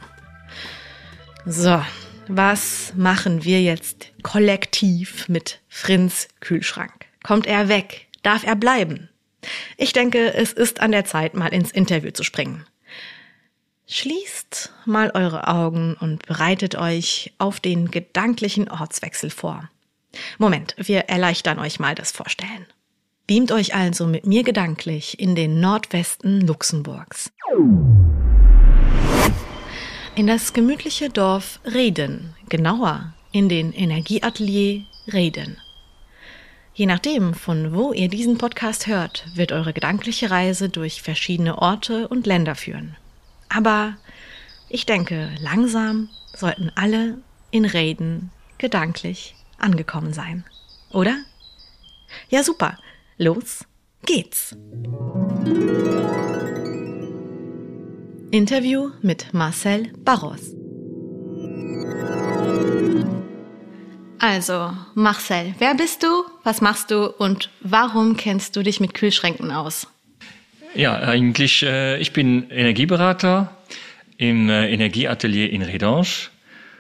So, 1.43 1.81
was 2.27 2.94
machen 2.96 3.44
wir 3.44 3.62
jetzt 3.62 4.12
kollektiv 4.24 5.27
mit 5.27 5.60
Frins 5.68 6.27
Kühlschrank? 6.39 7.06
Kommt 7.24 7.48
er 7.48 7.70
weg? 7.70 8.08
Darf 8.22 8.46
er 8.46 8.56
bleiben? 8.56 9.10
Ich 9.77 9.94
denke, 9.94 10.34
es 10.34 10.53
ist 10.53 10.80
an 10.80 10.92
der 10.92 11.06
Zeit, 11.06 11.34
mal 11.34 11.53
ins 11.53 11.72
Interview 11.72 12.12
zu 12.12 12.24
springen. 12.24 12.65
Schließt 13.88 14.72
mal 14.86 15.12
eure 15.13 15.48
Augen 15.48 15.96
und 16.00 16.25
bereitet 16.25 16.75
euch 16.75 17.34
auf 17.38 17.60
den 17.60 17.92
gedanklichen 17.92 18.70
Ortswechsel 18.70 19.30
vor. 19.30 19.70
Moment, 20.38 20.75
wir 20.77 21.01
erleichtern 21.10 21.60
euch 21.60 21.80
mal 21.80 21.96
das 21.96 22.12
Vorstellen. 22.12 22.65
Beamt 23.27 23.51
euch 23.51 23.75
also 23.75 24.06
mit 24.06 24.25
mir 24.25 24.44
gedanklich 24.44 25.20
in 25.20 25.36
den 25.36 25.60
Nordwesten 25.60 26.42
Luxemburgs 26.42 27.32
in 30.15 30.27
das 30.27 30.53
gemütliche 30.53 31.10
Dorf 31.10 31.60
Reden, 31.65 32.36
genauer 32.48 33.13
in 33.32 33.50
den 33.50 33.74
Energieatelier 33.74 34.84
Reden. 35.12 35.58
Je 36.75 36.86
nachdem, 36.86 37.34
von 37.34 37.74
wo 37.74 37.93
ihr 37.93 38.10
diesen 38.10 38.38
Podcast 38.38 38.88
hört, 38.88 39.25
wird 39.36 39.51
eure 39.51 39.74
gedankliche 39.74 40.29
Reise 40.29 40.70
durch 40.70 41.01
verschiedene 41.01 41.58
Orte 41.58 42.08
und 42.08 42.27
Länder 42.27 42.55
führen. 42.55 42.96
Aber 43.50 43.96
ich 44.70 44.86
denke, 44.86 45.29
langsam 45.39 46.10
sollten 46.36 46.72
alle 46.75 47.17
in 47.51 47.65
Reden 47.65 48.32
gedanklich 48.58 49.36
angekommen 49.58 50.13
sein. 50.13 50.43
Oder? 50.91 51.17
Ja, 52.29 52.43
super. 52.43 52.77
Los 53.17 53.65
geht's. 54.05 54.55
Interview 58.34 58.90
mit 59.04 59.32
Marcel 59.32 59.94
Barros. 60.04 60.56
Also, 64.18 64.72
Marcel, 64.96 65.54
wer 65.60 65.75
bist 65.75 66.02
du, 66.02 66.08
was 66.44 66.60
machst 66.60 66.90
du 66.90 67.12
und 67.12 67.52
warum 67.62 68.18
kennst 68.18 68.56
du 68.56 68.63
dich 68.63 68.80
mit 68.80 68.96
Kühlschränken 68.96 69.52
aus? 69.52 69.86
Ja, 70.74 70.96
eigentlich, 70.96 71.62
äh, 71.62 72.00
ich 72.00 72.12
bin 72.12 72.50
Energieberater 72.50 73.56
im 74.18 74.50
äh, 74.50 74.74
Energieatelier 74.74 75.52
in 75.52 75.62
Redange. 75.62 76.08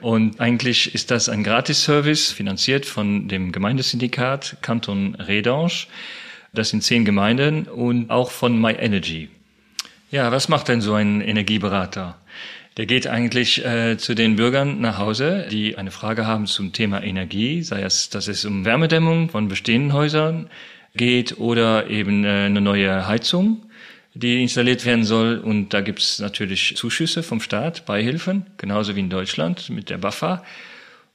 Und 0.01 0.39
eigentlich 0.39 0.95
ist 0.95 1.11
das 1.11 1.29
ein 1.29 1.43
Gratisservice, 1.43 2.31
finanziert 2.31 2.87
von 2.87 3.27
dem 3.27 3.51
Gemeindesyndikat 3.51 4.57
Kanton 4.63 5.13
Redange. 5.13 5.85
Das 6.51 6.69
sind 6.69 6.81
zehn 6.81 7.05
Gemeinden 7.05 7.67
und 7.67 8.09
auch 8.09 8.31
von 8.31 8.59
My 8.59 8.71
Energy. 8.71 9.29
Ja, 10.13 10.31
was 10.31 10.47
macht 10.47 10.67
denn 10.67 10.79
so 10.79 10.93
ein 10.93 11.21
Energieberater? 11.21 12.15
Der 12.77 12.85
geht 12.85 13.07
eigentlich 13.07 13.65
äh, 13.65 13.97
zu 13.97 14.13
den 14.13 14.35
Bürgern 14.35 14.79
nach 14.79 14.99
Hause, 14.99 15.47
die 15.49 15.75
eine 15.75 15.89
Frage 15.89 16.27
haben 16.27 16.45
zum 16.45 16.71
Thema 16.71 17.01
Energie, 17.01 17.63
sei 17.63 17.81
es, 17.81 18.11
dass 18.11 18.27
es 18.27 18.45
um 18.45 18.63
Wärmedämmung 18.63 19.29
von 19.29 19.47
bestehenden 19.47 19.91
Häusern 19.91 20.51
geht 20.93 21.39
oder 21.39 21.89
eben 21.89 22.25
äh, 22.25 22.45
eine 22.45 22.61
neue 22.61 23.07
Heizung, 23.07 23.65
die 24.13 24.43
installiert 24.43 24.85
werden 24.85 25.03
soll. 25.03 25.39
Und 25.39 25.73
da 25.73 25.81
gibt's 25.81 26.19
natürlich 26.19 26.75
Zuschüsse 26.77 27.23
vom 27.23 27.41
Staat, 27.41 27.87
Beihilfen, 27.87 28.45
genauso 28.57 28.95
wie 28.95 28.99
in 28.99 29.09
Deutschland 29.09 29.71
mit 29.71 29.89
der 29.89 29.97
BAFA. 29.97 30.43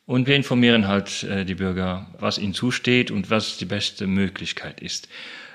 Und 0.07 0.27
wir 0.27 0.35
informieren 0.35 0.89
halt 0.89 1.23
äh, 1.23 1.45
die 1.45 1.55
Bürger, 1.55 2.09
was 2.19 2.37
ihnen 2.39 2.53
zusteht 2.53 3.13
und 3.13 3.31
was 3.31 3.59
die 3.59 3.65
beste 3.65 4.09
Möglichkeit 4.09 4.81
ist. 4.81 5.07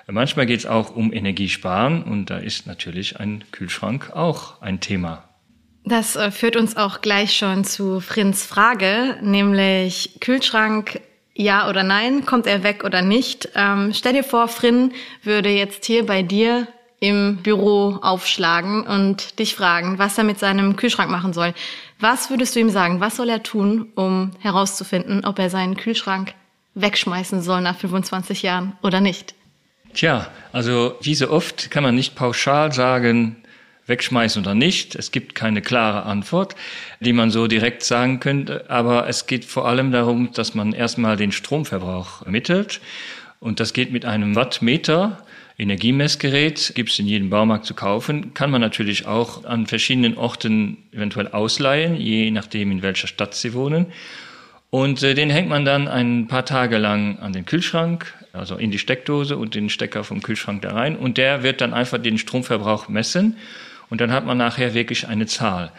Manchmal 0.08 0.46
geht 0.46 0.60
es 0.60 0.66
auch 0.66 0.96
um 0.96 1.14
Energiesparen 1.14 2.04
und 2.04 2.30
da 2.30 2.38
ist 2.38 2.68
natürlich 2.68 3.20
ein 3.20 3.44
Kühlschrank 3.52 4.12
auch 4.14 4.62
ein 4.62 4.80
Thema. 4.80 5.24
Das 5.86 6.16
äh, 6.16 6.32
führt 6.32 6.56
uns 6.56 6.78
auch 6.78 7.02
gleich 7.02 7.36
schon 7.36 7.64
zu 7.64 8.00
Frins 8.00 8.46
Frage, 8.46 9.18
nämlich 9.22 10.18
Kühlschrank 10.20 11.02
ja 11.36 11.70
oder 11.70 11.84
nein, 11.84 12.26
kommt 12.26 12.48
er 12.48 12.64
weg 12.64 12.84
oder 12.84 13.02
nicht? 13.02 13.50
Ähm, 13.56 13.92
stell 13.94 14.14
dir 14.14 14.24
vor, 14.24 14.48
Frin 14.48 14.94
würde 15.24 15.50
jetzt 15.50 15.86
hier 15.86 16.06
bei 16.06 16.22
dir 16.22 16.68
im 17.00 17.38
Büro 17.44 18.00
aufschlagen 18.02 18.84
und 18.84 19.38
dich 19.40 19.56
fragen, 19.56 20.00
was 20.00 20.18
er 20.18 20.24
mit 20.24 20.40
seinem 20.40 20.78
Kühlschrank 20.78 21.12
machen 21.12 21.34
soll. 21.34 21.54
Was 22.00 22.30
würdest 22.30 22.56
du 22.56 22.62
ihm 22.62 22.70
sagen? 22.70 23.02
Was 23.02 23.18
soll 23.18 23.28
er 23.28 23.44
tun, 23.44 23.92
um 23.96 24.32
herauszufinden, 24.40 25.26
ob 25.26 25.38
er 25.38 25.50
seinen 25.50 25.76
Kühlschrank 25.76 26.34
wegschmeißen 26.76 27.42
soll 27.42 27.60
nach 27.60 27.78
25 27.78 28.42
Jahren 28.42 28.78
oder 28.82 29.02
nicht? 29.02 29.36
Tja, 29.94 30.28
also 30.52 30.96
wie 31.02 31.16
so 31.16 31.30
oft 31.30 31.70
kann 31.70 31.84
man 31.84 31.94
nicht 31.94 32.16
pauschal 32.16 32.72
sagen, 32.72 33.36
wegschmeißen 33.86 34.42
oder 34.42 34.56
nicht. 34.56 34.96
Es 34.96 35.12
gibt 35.12 35.36
keine 35.36 35.62
klare 35.62 36.04
Antwort, 36.04 36.56
die 37.00 37.14
man 37.14 37.32
so 37.32 37.48
direkt 37.48 37.84
sagen 37.84 38.20
könnte. 38.20 38.70
Aber 38.70 39.08
es 39.08 39.28
geht 39.28 39.46
vor 39.46 39.68
allem 39.68 39.92
darum, 39.92 40.32
dass 40.34 40.56
man 40.56 40.74
erstmal 40.74 41.18
den 41.18 41.32
Stromverbrauch 41.32 42.24
ermittelt. 42.26 42.82
Und 43.40 43.60
das 43.60 43.74
geht 43.74 43.92
mit 43.92 44.06
einem 44.06 44.36
Wattmeter. 44.36 45.24
Energiemessgerät 45.58 46.74
gibt 46.76 46.90
es 46.90 47.00
in 47.00 47.08
jedem 47.08 47.30
Baumarkt 47.30 47.66
zu 47.66 47.76
kaufen, 47.76 48.34
kann 48.34 48.50
man 48.50 48.62
natürlich 48.62 49.06
auch 49.06 49.46
an 49.46 49.68
verschiedenen 49.68 50.18
Orten 50.18 50.78
eventuell 50.92 51.28
ausleihen, 51.28 51.96
je 51.96 52.32
nachdem 52.32 52.72
in 52.72 52.82
welcher 52.82 53.06
Stadt 53.08 53.36
Sie 53.36 53.54
wohnen. 53.54 53.88
Und 54.72 55.04
äh, 55.04 55.14
den 55.14 55.30
hängt 55.30 55.50
man 55.50 55.66
dann 55.66 55.88
ein 55.88 56.28
paar 56.28 56.46
Tage 56.46 56.80
lang 56.80 57.20
an 57.20 57.34
den 57.34 57.46
Kühlschrank, 57.46 58.12
also 58.34 58.56
in 58.56 58.72
die 58.72 58.80
Steckdose 58.80 59.38
und 59.38 59.56
den 59.56 59.70
Stecker 59.70 60.04
vom 60.04 60.22
Kühlschrank 60.22 60.64
da 60.64 60.74
rein. 60.74 60.98
Und 60.98 61.18
der 61.18 61.44
wird 61.44 61.62
dann 61.62 61.74
einfach 61.74 62.00
den 62.00 62.18
Stromverbrauch 62.18 62.90
messen. 62.90 63.38
Und 63.90 64.02
dann 64.02 64.12
hat 64.12 64.26
man 64.26 64.38
nachher 64.38 64.74
wirklich 64.74 65.08
eine 65.08 65.28
Zahl. 65.28 65.72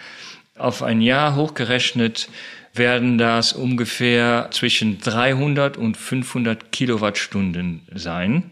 Auf 0.57 0.83
ein 0.83 1.01
Jahr 1.01 1.35
hochgerechnet 1.35 2.29
werden 2.73 3.19
das 3.19 3.53
ungefähr 3.53 4.49
zwischen 4.53 5.01
300 5.01 5.77
und 5.77 5.97
500 5.97 6.71
Kilowattstunden 6.71 7.83
sein. 7.93 8.51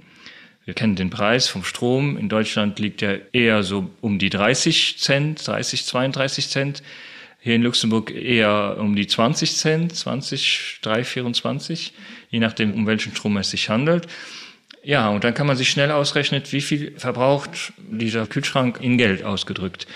Wir 0.64 0.74
kennen 0.74 0.96
den 0.96 1.10
Preis 1.10 1.48
vom 1.48 1.64
Strom. 1.64 2.16
In 2.16 2.28
Deutschland 2.28 2.78
liegt 2.80 3.02
er 3.02 3.32
eher 3.32 3.62
so 3.62 3.90
um 4.00 4.18
die 4.18 4.30
30 4.30 4.98
Cent, 4.98 5.46
30, 5.46 5.86
32 5.86 6.48
Cent 6.48 6.82
Hier 7.44 7.56
in 7.56 7.62
Luxemburg 7.62 8.12
eher 8.12 8.76
um 8.78 8.94
die 8.94 9.08
20 9.08 9.56
Cent, 9.56 9.96
20, 9.96 10.78
3, 10.80 11.02
24, 11.02 11.92
je 12.30 12.38
nachdem, 12.38 12.72
um 12.72 12.86
welchen 12.86 13.16
Strom 13.16 13.36
es 13.36 13.50
sich 13.50 13.68
handelt. 13.68 14.06
Ja, 14.84 15.08
und 15.08 15.24
dann 15.24 15.34
kann 15.34 15.48
man 15.48 15.56
sich 15.56 15.68
schnell 15.68 15.90
ausrechnen, 15.90 16.42
wie 16.50 16.60
viel 16.60 16.94
verbraucht 16.98 17.72
dieser 17.78 18.28
Kühlschrank 18.28 18.78
in 18.80 18.96
Geld 18.96 19.24
ausgedrückt 19.24 19.88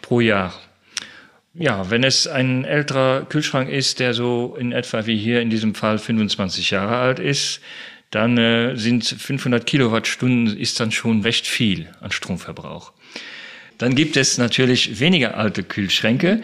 pro 0.00 0.20
Jahr. 0.20 0.54
Ja, 1.52 1.90
wenn 1.90 2.04
es 2.04 2.26
ein 2.26 2.64
älterer 2.64 3.26
Kühlschrank 3.26 3.68
ist, 3.68 4.00
der 4.00 4.14
so 4.14 4.56
in 4.58 4.72
etwa 4.72 5.04
wie 5.04 5.18
hier 5.18 5.42
in 5.42 5.50
diesem 5.50 5.74
Fall 5.74 5.98
25 5.98 6.70
Jahre 6.70 6.96
alt 6.96 7.18
ist, 7.18 7.60
dann 8.10 8.38
äh, 8.38 8.76
sind 8.76 9.04
500 9.04 9.66
Kilowattstunden 9.66 10.56
ist 10.56 10.80
dann 10.80 10.90
schon 10.90 11.20
recht 11.20 11.46
viel 11.46 11.88
an 12.00 12.12
Stromverbrauch. 12.12 12.92
Dann 13.78 13.94
gibt 13.94 14.16
es 14.16 14.38
natürlich 14.38 15.00
weniger 15.00 15.36
alte 15.36 15.62
Kühlschränke, 15.62 16.42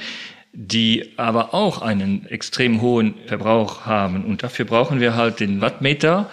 die 0.52 1.12
aber 1.16 1.54
auch 1.54 1.80
einen 1.82 2.26
extrem 2.26 2.80
hohen 2.80 3.14
Verbrauch 3.26 3.86
haben. 3.86 4.24
Und 4.24 4.42
dafür 4.42 4.64
brauchen 4.64 5.00
wir 5.00 5.14
halt 5.14 5.40
den 5.40 5.60
Wattmeter, 5.60 6.30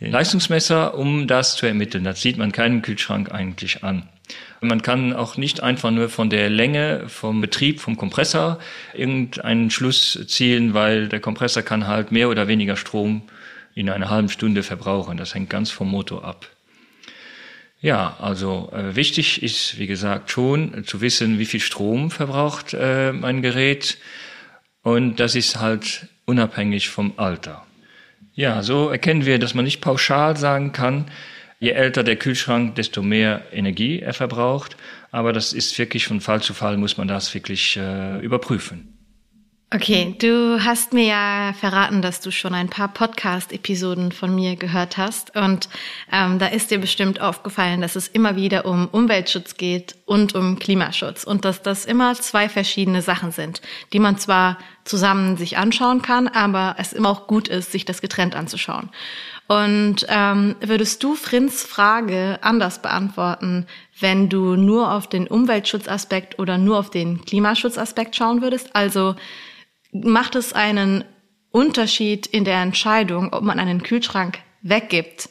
den 0.00 0.12
Leistungsmesser, 0.12 0.96
um 0.96 1.26
das 1.26 1.56
zu 1.56 1.66
ermitteln. 1.66 2.04
Das 2.04 2.20
sieht 2.20 2.38
man 2.38 2.52
keinen 2.52 2.82
Kühlschrank 2.82 3.32
eigentlich 3.32 3.82
an. 3.82 4.08
Man 4.60 4.82
kann 4.82 5.12
auch 5.12 5.36
nicht 5.36 5.62
einfach 5.62 5.90
nur 5.90 6.08
von 6.08 6.30
der 6.30 6.48
Länge 6.48 7.04
vom 7.08 7.40
Betrieb 7.40 7.80
vom 7.80 7.96
Kompressor 7.96 8.58
irgendeinen 8.94 9.70
Schluss 9.70 10.18
zielen, 10.26 10.74
weil 10.74 11.08
der 11.08 11.20
Kompressor 11.20 11.62
kann 11.62 11.86
halt 11.86 12.10
mehr 12.10 12.28
oder 12.28 12.48
weniger 12.48 12.76
Strom 12.76 13.22
in 13.74 13.90
einer 13.90 14.08
halben 14.10 14.30
Stunde 14.30 14.62
verbrauchen. 14.62 15.16
Das 15.18 15.34
hängt 15.34 15.50
ganz 15.50 15.70
vom 15.70 15.90
Motor 15.90 16.24
ab. 16.24 16.48
Ja, 17.80 18.16
also 18.20 18.70
äh, 18.72 18.96
wichtig 18.96 19.42
ist, 19.42 19.78
wie 19.78 19.86
gesagt, 19.86 20.30
schon 20.30 20.84
zu 20.86 21.00
wissen, 21.00 21.38
wie 21.38 21.44
viel 21.44 21.60
Strom 21.60 22.10
verbraucht 22.10 22.72
äh, 22.74 23.10
ein 23.10 23.42
Gerät. 23.42 23.98
Und 24.82 25.16
das 25.16 25.34
ist 25.34 25.60
halt 25.60 26.08
unabhängig 26.24 26.88
vom 26.88 27.12
Alter. 27.16 27.66
Ja, 28.34 28.62
so 28.62 28.88
erkennen 28.88 29.26
wir, 29.26 29.38
dass 29.38 29.54
man 29.54 29.64
nicht 29.64 29.80
pauschal 29.80 30.36
sagen 30.36 30.72
kann, 30.72 31.06
je 31.58 31.70
älter 31.70 32.02
der 32.02 32.16
Kühlschrank, 32.16 32.74
desto 32.76 33.02
mehr 33.02 33.42
Energie 33.52 34.00
er 34.00 34.14
verbraucht. 34.14 34.76
Aber 35.10 35.32
das 35.32 35.52
ist 35.52 35.78
wirklich 35.78 36.06
von 36.06 36.20
Fall 36.20 36.42
zu 36.42 36.54
Fall, 36.54 36.76
muss 36.76 36.96
man 36.96 37.08
das 37.08 37.32
wirklich 37.34 37.76
äh, 37.76 38.18
überprüfen. 38.20 38.95
Okay, 39.76 40.14
du 40.18 40.64
hast 40.64 40.94
mir 40.94 41.04
ja 41.04 41.52
verraten, 41.52 42.00
dass 42.00 42.22
du 42.22 42.30
schon 42.30 42.54
ein 42.54 42.70
paar 42.70 42.88
Podcast-Episoden 42.88 44.10
von 44.10 44.34
mir 44.34 44.56
gehört 44.56 44.96
hast. 44.96 45.36
Und 45.36 45.68
ähm, 46.10 46.38
da 46.38 46.46
ist 46.46 46.70
dir 46.70 46.78
bestimmt 46.78 47.20
aufgefallen, 47.20 47.82
dass 47.82 47.94
es 47.94 48.08
immer 48.08 48.36
wieder 48.36 48.64
um 48.64 48.88
Umweltschutz 48.88 49.58
geht 49.58 49.94
und 50.06 50.34
um 50.34 50.58
Klimaschutz. 50.58 51.24
Und 51.24 51.44
dass 51.44 51.60
das 51.60 51.84
immer 51.84 52.14
zwei 52.14 52.48
verschiedene 52.48 53.02
Sachen 53.02 53.32
sind, 53.32 53.60
die 53.92 53.98
man 53.98 54.16
zwar 54.16 54.56
zusammen 54.84 55.36
sich 55.36 55.58
anschauen 55.58 56.00
kann, 56.00 56.26
aber 56.26 56.76
es 56.78 56.94
immer 56.94 57.10
auch 57.10 57.26
gut 57.26 57.46
ist, 57.48 57.70
sich 57.70 57.84
das 57.84 58.00
getrennt 58.00 58.34
anzuschauen. 58.34 58.88
Und 59.46 60.06
ähm, 60.08 60.56
würdest 60.60 61.02
du 61.02 61.14
Frins 61.16 61.62
Frage 61.62 62.38
anders 62.40 62.80
beantworten, 62.80 63.66
wenn 64.00 64.30
du 64.30 64.56
nur 64.56 64.90
auf 64.92 65.06
den 65.06 65.26
Umweltschutzaspekt 65.26 66.38
oder 66.38 66.56
nur 66.56 66.78
auf 66.78 66.90
den 66.90 67.24
Klimaschutzaspekt 67.26 68.16
schauen 68.16 68.40
würdest? 68.40 68.74
Also 68.74 69.16
macht 70.04 70.34
es 70.34 70.52
einen 70.52 71.04
Unterschied 71.50 72.26
in 72.26 72.44
der 72.44 72.60
Entscheidung, 72.60 73.32
ob 73.32 73.42
man 73.42 73.58
einen 73.58 73.82
Kühlschrank 73.82 74.40
weggibt, 74.62 75.30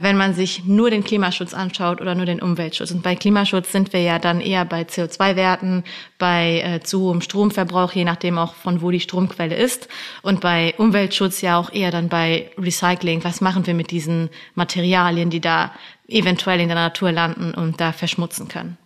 wenn 0.00 0.16
man 0.16 0.32
sich 0.32 0.64
nur 0.64 0.90
den 0.90 1.04
Klimaschutz 1.04 1.52
anschaut 1.52 2.00
oder 2.00 2.14
nur 2.14 2.24
den 2.24 2.40
Umweltschutz. 2.40 2.90
Und 2.90 3.02
bei 3.02 3.14
Klimaschutz 3.14 3.70
sind 3.70 3.92
wir 3.92 4.00
ja 4.00 4.18
dann 4.18 4.40
eher 4.40 4.64
bei 4.64 4.82
CO2-Werten, 4.82 5.84
bei 6.18 6.62
äh, 6.62 6.80
zu 6.80 7.02
hohem 7.02 7.20
Stromverbrauch, 7.20 7.92
je 7.92 8.04
nachdem 8.04 8.38
auch 8.38 8.54
von 8.54 8.80
wo 8.80 8.90
die 8.90 9.00
Stromquelle 9.00 9.54
ist. 9.54 9.88
Und 10.22 10.40
bei 10.40 10.74
Umweltschutz 10.78 11.42
ja 11.42 11.58
auch 11.58 11.70
eher 11.70 11.90
dann 11.90 12.08
bei 12.08 12.50
Recycling. 12.56 13.22
Was 13.24 13.42
machen 13.42 13.66
wir 13.66 13.74
mit 13.74 13.90
diesen 13.90 14.30
Materialien, 14.54 15.28
die 15.28 15.40
da 15.40 15.72
eventuell 16.08 16.60
in 16.60 16.68
der 16.68 16.76
Natur 16.76 17.12
landen 17.12 17.52
und 17.52 17.80
da 17.80 17.92
verschmutzen 17.92 18.48
können? 18.48 18.78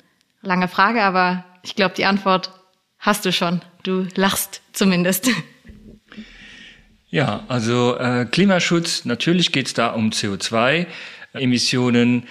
Lange 0.42 0.68
Frage, 0.68 1.02
aber 1.02 1.44
ich 1.62 1.76
glaube, 1.76 1.94
die 1.94 2.04
Antwort 2.04 2.50
hast 2.98 3.24
du 3.24 3.32
schon. 3.32 3.62
Du 3.84 4.08
lachst 4.16 4.60
zumindest. 4.72 5.30
Ja, 7.10 7.44
also 7.48 7.96
äh, 7.98 8.24
Klimaschutz, 8.24 9.04
natürlich 9.04 9.52
geht 9.52 9.66
es 9.66 9.74
da 9.74 9.88
um 9.88 10.08
CO2-Emissionen 10.08 12.26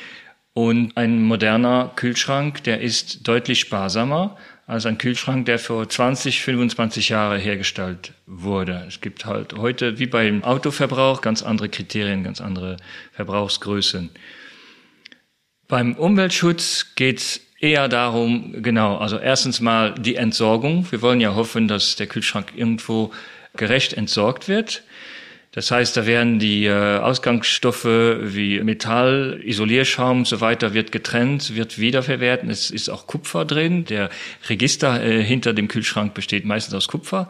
und 0.54 0.98
ein 0.98 1.22
moderner 1.22 1.92
Kühlschrank, 1.96 2.64
der 2.64 2.82
ist 2.82 3.28
deutlich 3.28 3.60
sparsamer 3.60 4.36
als 4.66 4.88
ein 4.88 4.98
Kühlschrank, 4.98 5.46
der 5.46 5.60
vor 5.60 5.88
20, 5.88 6.42
25 6.42 7.10
Jahre 7.10 7.38
hergestellt 7.38 8.14
wurde. 8.26 8.86
Es 8.88 9.00
gibt 9.00 9.26
halt 9.26 9.54
heute, 9.54 10.00
wie 10.00 10.08
beim 10.08 10.44
Autoverbrauch, 10.44 11.22
ganz 11.22 11.44
andere 11.44 11.70
Kriterien, 11.70 12.24
ganz 12.24 12.42
andere 12.42 12.78
Verbrauchsgrößen. 13.12 14.10
Beim 15.68 15.94
Umweltschutz 15.94 16.96
geht 16.96 17.20
es 17.20 17.42
eher 17.64 17.88
darum, 17.88 18.62
genau, 18.62 18.98
also 18.98 19.18
erstens 19.18 19.62
mal 19.62 19.96
die 19.96 20.16
Entsorgung. 20.16 20.86
Wir 20.92 21.02
wollen 21.02 21.22
ja 21.22 21.34
hoffen, 21.34 21.70
dass 21.70 21.96
der 21.96 22.08
Kühlschrank 22.08 22.52
irgendwo 22.56 23.12
gerecht 23.56 23.94
entsorgt 23.94 24.50
wird. 24.50 24.84
Das 25.54 25.72
heißt, 25.72 25.96
da 25.96 26.06
werden 26.06 26.40
die 26.40 26.66
äh, 26.66 26.98
Ausgangsstoffe 26.98 27.86
wie 27.86 28.60
Metall, 28.62 29.40
Isolierschaum 29.44 30.20
und 30.20 30.28
so 30.28 30.42
weiter 30.42 30.74
wird 30.74 30.92
getrennt, 30.92 31.56
wird 31.56 31.80
wiederverwertet. 31.80 32.50
Es 32.50 32.70
ist 32.70 32.90
auch 32.90 33.08
Kupfer 33.08 33.46
drin. 33.46 33.86
Der 33.86 34.10
Register 34.50 35.02
äh, 35.02 35.24
hinter 35.24 35.54
dem 35.54 35.70
Kühlschrank 35.70 36.16
besteht 36.16 36.44
meistens 36.44 36.74
aus 36.74 36.88
Kupfer. 36.90 37.30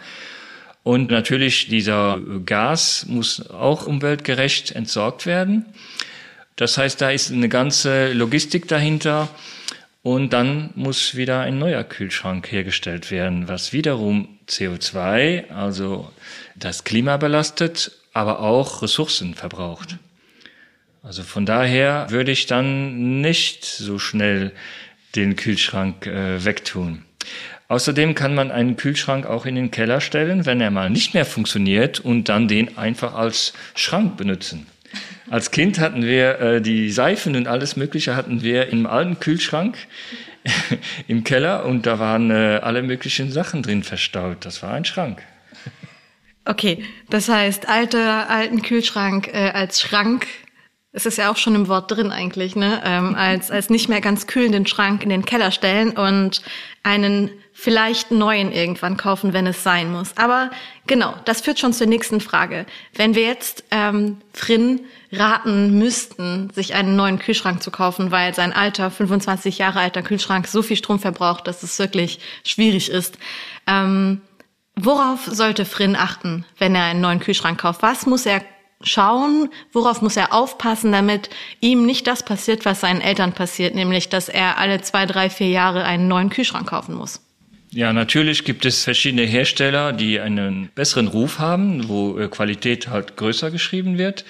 Und 0.82 1.12
natürlich 1.12 1.67
dieser 1.67 2.19
Gas 2.46 3.06
muss 3.08 3.50
auch 3.52 3.86
umweltgerecht 3.86 4.72
entsorgt 4.72 5.26
werden. 5.26 5.65
Das 6.56 6.78
heißt, 6.78 7.02
da 7.02 7.12
ist 7.12 7.32
eine 7.32 7.50
ganze 7.50 8.13
Logistik 8.13 8.67
dahinter. 8.67 9.30
Und 10.04 10.34
dann 10.34 10.72
muss 10.76 11.16
wieder 11.16 11.39
ein 11.39 11.58
neuer 11.58 11.86
Kühlschrank 11.86 12.52
hergestellt 12.52 13.10
werden, 13.10 13.48
was 13.48 13.72
wiederum 13.72 14.38
CO2, 14.50 15.50
also 15.50 16.12
das 16.56 16.84
Klima 16.84 17.16
belastet, 17.16 17.92
aber 18.12 18.42
auch 18.42 18.82
Ressourcen 18.82 19.34
verbraucht. 19.34 19.98
Also 21.04 21.24
von 21.24 21.46
daher 21.46 22.08
würde 22.10 22.32
ich 22.32 22.48
dann 22.48 23.22
nicht 23.22 23.63
so 23.63 23.98
schnell 23.98 24.52
den 25.16 25.38
Kühlschrank 25.38 26.06
äh, 26.06 26.44
wegtun. 26.44 27.06
Außerdem 27.70 28.13
kann 28.13 28.36
man 28.36 28.52
einen 28.52 28.76
Kühlschrank 28.76 29.26
auch 29.26 29.46
in 29.46 29.56
den 29.56 29.72
Keller 29.72 30.02
stellen, 30.02 30.46
wenn 30.46 30.60
er 30.60 30.70
mal 30.70 30.89
nicht 30.89 31.13
mehr 31.13 31.26
funktioniert 31.26 32.02
und 32.02 32.28
dann 32.28 32.50
den 32.50 32.78
einfach 32.78 33.13
als 33.16 33.54
Schrank 33.74 34.18
benutzen. 34.18 34.68
Als 35.29 35.51
Kind 35.51 35.79
hatten 35.79 36.03
wir 36.03 36.39
äh, 36.39 36.62
die 36.62 36.91
Seifen 36.91 37.36
und 37.36 37.47
alles 37.47 37.75
Mögliche 37.75 38.15
hatten 38.15 38.43
wir 38.43 38.67
im 38.67 38.86
alten 38.86 39.19
Kühlschrank 39.19 39.77
im 41.08 41.23
Keller 41.23 41.65
und 41.65 41.86
da 41.86 41.99
waren 41.99 42.29
äh, 42.29 42.60
alle 42.62 42.84
möglichen 42.84 43.32
Sachen 43.32 43.63
drin 43.63 43.84
verstaut. 43.84 44.45
Das 44.45 44.62
war 44.62 44.73
ein 44.73 44.86
Schrank. 44.86 45.23
Okay, 46.45 46.84
das 47.10 47.29
heißt, 47.29 47.69
alter 47.69 48.29
alten 48.29 48.62
Kühlschrank 48.62 49.29
äh, 49.29 49.51
als 49.51 49.82
Schrank. 49.82 50.27
Es 50.95 51.08
ist 51.08 51.17
ja 51.17 51.32
auch 51.32 51.38
schon 51.38 51.56
im 51.56 51.67
Wort 51.67 51.91
drin 51.91 52.12
eigentlich, 52.12 52.56
ne? 52.56 52.82
Ähm, 52.86 53.15
als 53.17 53.51
als 53.51 53.69
nicht 53.69 53.89
mehr 53.89 53.99
ganz 53.99 54.27
kühlenden 54.27 54.67
Schrank 54.67 55.03
in 55.03 55.10
den 55.10 55.25
Keller 55.25 55.51
stellen 55.51 55.91
und 55.91 56.41
einen 56.84 57.32
vielleicht 57.53 58.12
neuen 58.12 58.51
irgendwann 58.51 58.97
kaufen, 58.97 59.32
wenn 59.32 59.47
es 59.47 59.63
sein 59.63 59.91
muss. 59.91 60.17
Aber 60.17 60.49
genau, 60.88 61.15
das 61.25 61.41
führt 61.41 61.60
schon 61.60 61.71
zur 61.71 61.88
nächsten 61.88 62.19
Frage. 62.19 62.65
Wenn 62.93 63.15
wir 63.15 63.23
jetzt 63.23 63.63
ähm, 63.71 64.17
Frin 64.34 64.82
raten 65.12 65.77
müssten, 65.77 66.49
sich 66.49 66.73
einen 66.73 66.95
neuen 66.95 67.19
Kühlschrank 67.19 67.62
zu 67.62 67.71
kaufen, 67.71 68.12
weil 68.12 68.34
sein 68.34 68.53
alter, 68.53 68.89
25 68.89 69.60
Jahre 69.60 69.79
alter 69.79 70.01
Kühlschrank 70.01 70.47
so 70.47 70.62
viel 70.63 70.77
Strom 70.77 70.99
verbraucht, 70.99 71.47
dass 71.47 71.63
es 71.63 71.77
wirklich 71.77 72.19
schwierig 72.43 72.89
ist. 72.89 73.17
Ähm, 73.67 74.21
worauf 74.75 75.25
sollte 75.25 75.65
Frin 75.65 75.95
achten, 75.95 76.45
wenn 76.58 76.75
er 76.75 76.86
einen 76.86 77.01
neuen 77.01 77.19
Kühlschrank 77.19 77.62
kauft? 77.62 77.84
Was 77.84 78.08
muss 78.08 78.25
er 78.25 78.41
schauen, 78.84 79.50
worauf 79.72 80.02
muss 80.02 80.17
er 80.17 80.34
aufpassen, 80.34 80.91
damit 80.91 81.30
ihm 81.60 81.86
nicht 81.86 82.08
das 82.08 82.24
passiert, 82.24 82.65
was 82.65 82.82
seinen 82.82 83.02
Eltern 83.02 83.34
passiert, 83.34 83.76
nämlich 83.76 84.10
dass 84.10 84.30
er 84.30 84.58
alle 84.58 84.82
zwei, 84.82 85.06
drei, 85.06 85.30
vier 85.30 85.50
Jahre 85.50 85.84
einen 85.84 86.08
neuen 86.08 86.30
Kühlschrank 86.30 86.67
kaufen 86.69 86.96
muss? 86.96 87.22
Ja, 87.72 87.91
natürlich 87.91 88.43
gibt 88.43 88.65
es 88.65 88.84
verschiedene 88.84 89.24
Hersteller, 89.24 89.93
die 89.93 90.19
einen 90.19 90.69
besseren 90.76 91.08
Ruf 91.08 91.39
haben, 91.39 91.88
wo 91.88 92.19
äh, 92.19 92.28
Qualität 92.28 92.88
halt 92.88 93.17
größer 93.17 93.50
geschrieben 93.50 93.98
wird. 93.98 94.26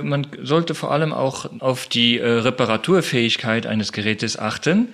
Man 0.00 0.28
sollte 0.40 0.76
vor 0.76 0.92
allem 0.92 1.12
auch 1.12 1.50
auf 1.60 1.88
die 1.88 2.18
äh, 2.18 2.24
Reparaturfähigkeit 2.24 3.66
eines 3.66 3.92
Gerätes 3.92 4.38
achten. 4.38 4.88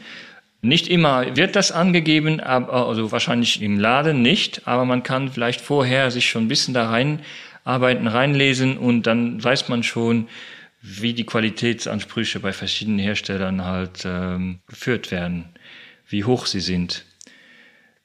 Nicht 0.63 0.89
immer 0.89 1.37
wird 1.37 1.57
das 1.57 1.73
angegeben, 1.73 2.41
also 2.41 3.13
wahrscheinlich 3.13 3.61
im 3.61 3.79
Laden 3.79 4.23
nicht, 4.23 4.67
aber 4.67 4.87
man 4.87 5.03
kann 5.03 5.31
vielleicht 5.31 5.61
vorher 5.61 6.11
sich 6.11 6.31
schon 6.31 6.45
ein 6.45 6.49
bisschen 6.49 6.73
da 6.73 6.89
reinarbeiten, 7.65 8.07
reinlesen 8.07 8.77
und 8.79 9.07
dann 9.07 9.43
weiß 9.43 9.69
man 9.69 9.83
schon, 9.83 10.29
wie 10.81 11.15
die 11.15 11.25
Qualitätsansprüche 11.25 12.41
bei 12.41 12.53
verschiedenen 12.53 12.99
Herstellern 12.99 13.65
halt 13.65 14.05
ähm, 14.05 14.61
geführt 14.67 15.11
werden, 15.11 15.47
wie 16.09 16.25
hoch 16.25 16.47
sie 16.47 16.61
sind. 16.61 17.05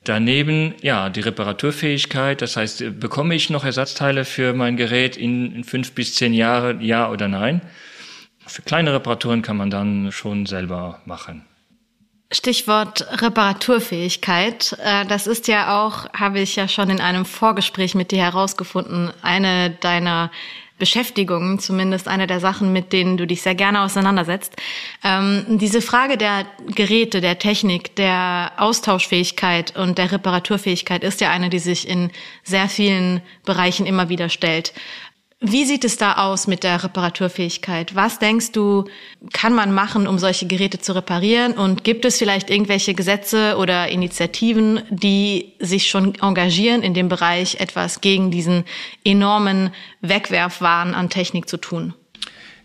Daneben, 0.05 0.75
ja, 0.81 1.09
die 1.09 1.19
Reparaturfähigkeit. 1.19 2.41
Das 2.41 2.55
heißt, 2.55 2.99
bekomme 2.99 3.35
ich 3.35 3.49
noch 3.49 3.65
Ersatzteile 3.65 4.23
für 4.23 4.53
mein 4.53 4.77
Gerät 4.77 5.17
in 5.17 5.65
fünf 5.65 5.91
bis 5.91 6.15
zehn 6.15 6.33
Jahren, 6.33 6.79
ja 6.79 7.09
oder 7.11 7.27
nein? 7.27 7.61
Für 8.47 8.61
kleine 8.61 8.93
Reparaturen 8.93 9.41
kann 9.41 9.57
man 9.57 9.69
dann 9.69 10.13
schon 10.13 10.45
selber 10.45 11.01
machen. 11.05 11.48
Stichwort 12.31 13.07
Reparaturfähigkeit. 13.21 14.77
Äh, 14.83 15.05
das 15.05 15.25
ist 15.25 15.47
ja 15.47 15.83
auch, 15.83 16.11
habe 16.13 16.39
ich 16.39 16.55
ja 16.55 16.67
schon 16.67 16.89
in 16.89 17.01
einem 17.01 17.25
Vorgespräch 17.25 17.95
mit 17.95 18.11
dir 18.11 18.23
herausgefunden, 18.23 19.11
eine 19.21 19.71
deiner 19.71 20.29
Beschäftigungen, 20.77 21.59
zumindest 21.59 22.07
eine 22.07 22.25
der 22.25 22.39
Sachen, 22.39 22.71
mit 22.71 22.93
denen 22.93 23.17
du 23.17 23.27
dich 23.27 23.41
sehr 23.41 23.53
gerne 23.53 23.81
auseinandersetzt. 23.81 24.55
Ähm, 25.03 25.45
diese 25.47 25.81
Frage 25.81 26.17
der 26.17 26.45
Geräte, 26.67 27.19
der 27.19 27.37
Technik, 27.37 27.95
der 27.97 28.53
Austauschfähigkeit 28.57 29.75
und 29.75 29.97
der 29.97 30.11
Reparaturfähigkeit 30.11 31.03
ist 31.03 31.21
ja 31.21 31.31
eine, 31.31 31.49
die 31.49 31.59
sich 31.59 31.87
in 31.87 32.11
sehr 32.43 32.69
vielen 32.69 33.21
Bereichen 33.43 33.85
immer 33.85 34.07
wieder 34.07 34.29
stellt. 34.29 34.73
Wie 35.41 35.63
sieht 35.63 35.85
es 35.85 35.95
da 35.95 36.15
aus 36.15 36.47
mit 36.47 36.65
der 36.65 36.83
Reparaturfähigkeit? 36.83 37.95
Was 37.95 38.19
denkst 38.19 38.51
du, 38.51 38.83
kann 39.31 39.53
man 39.53 39.71
machen, 39.73 40.05
um 40.05 40.19
solche 40.19 40.47
Geräte 40.47 40.79
zu 40.79 40.93
reparieren? 40.93 41.53
Und 41.53 41.85
gibt 41.85 42.03
es 42.03 42.17
vielleicht 42.17 42.49
irgendwelche 42.49 42.93
Gesetze 42.93 43.55
oder 43.55 43.87
Initiativen, 43.87 44.81
die 44.89 45.53
sich 45.59 45.87
schon 45.87 46.15
engagieren, 46.15 46.83
in 46.83 46.93
dem 46.93 47.07
Bereich 47.07 47.61
etwas 47.61 48.01
gegen 48.01 48.31
diesen 48.31 48.65
enormen 49.05 49.71
Wegwerfwahn 50.01 50.93
an 50.93 51.09
Technik 51.09 51.47
zu 51.47 51.55
tun? 51.55 51.93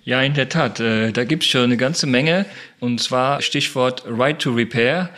Ja, 0.03 0.21
in 0.23 0.35
der 0.35 0.49
Tat. 0.49 0.81
Äh, 0.81 1.13
da 1.13 1.23
gibt 1.23 1.45
es 1.45 1.49
schon 1.49 1.63
eine 1.63 1.77
ganze 1.77 2.09
Menge. 2.09 2.45
Und 2.81 3.01
zwar 3.01 3.41
Stichwort 3.41 4.03
Right 4.05 4.41
to 4.41 4.51
Repair 4.51 5.11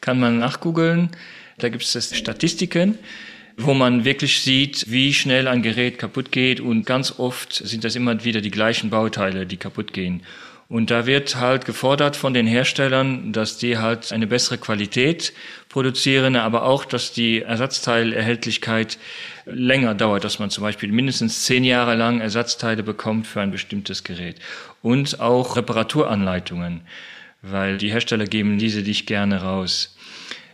kann 0.00 0.18
man 0.18 0.38
nachgoogeln. 0.38 1.10
Da 1.58 1.68
gibt 1.68 1.84
es 1.84 2.16
Statistiken 2.16 2.98
wo 3.64 3.74
man 3.74 4.04
wirklich 4.04 4.42
sieht, 4.42 4.90
wie 4.90 5.14
schnell 5.14 5.48
ein 5.48 5.62
Gerät 5.62 5.98
kaputt 5.98 6.32
geht 6.32 6.60
und 6.60 6.86
ganz 6.86 7.18
oft 7.18 7.52
sind 7.52 7.84
das 7.84 7.96
immer 7.96 8.24
wieder 8.24 8.40
die 8.40 8.50
gleichen 8.50 8.90
Bauteile, 8.90 9.46
die 9.46 9.56
kaputt 9.56 9.92
gehen. 9.92 10.22
Und 10.72 10.90
da 10.90 11.04
wird 11.04 11.36
halt 11.36 11.66
gefordert 11.66 12.16
von 12.16 12.32
den 12.32 12.46
Herstellern, 12.46 13.34
dass 13.34 13.58
die 13.58 13.76
halt 13.76 14.10
eine 14.10 14.26
bessere 14.26 14.56
Qualität 14.56 15.34
produzieren, 15.68 16.34
aber 16.34 16.62
auch, 16.62 16.86
dass 16.86 17.12
die 17.12 17.42
Ersatzteilerhältlichkeit 17.42 18.98
länger 19.44 19.94
dauert, 19.94 20.24
dass 20.24 20.38
man 20.38 20.48
zum 20.48 20.62
Beispiel 20.62 20.90
mindestens 20.90 21.44
zehn 21.44 21.64
Jahre 21.64 21.94
lang 21.94 22.22
Ersatzteile 22.22 22.82
bekommt 22.82 23.26
für 23.26 23.42
ein 23.42 23.50
bestimmtes 23.50 24.02
Gerät. 24.02 24.36
Und 24.80 25.20
auch 25.20 25.56
Reparaturanleitungen, 25.56 26.80
weil 27.42 27.76
die 27.76 27.90
Hersteller 27.90 28.24
geben 28.24 28.56
diese 28.56 28.80
nicht 28.80 29.06
gerne 29.06 29.42
raus. 29.42 29.94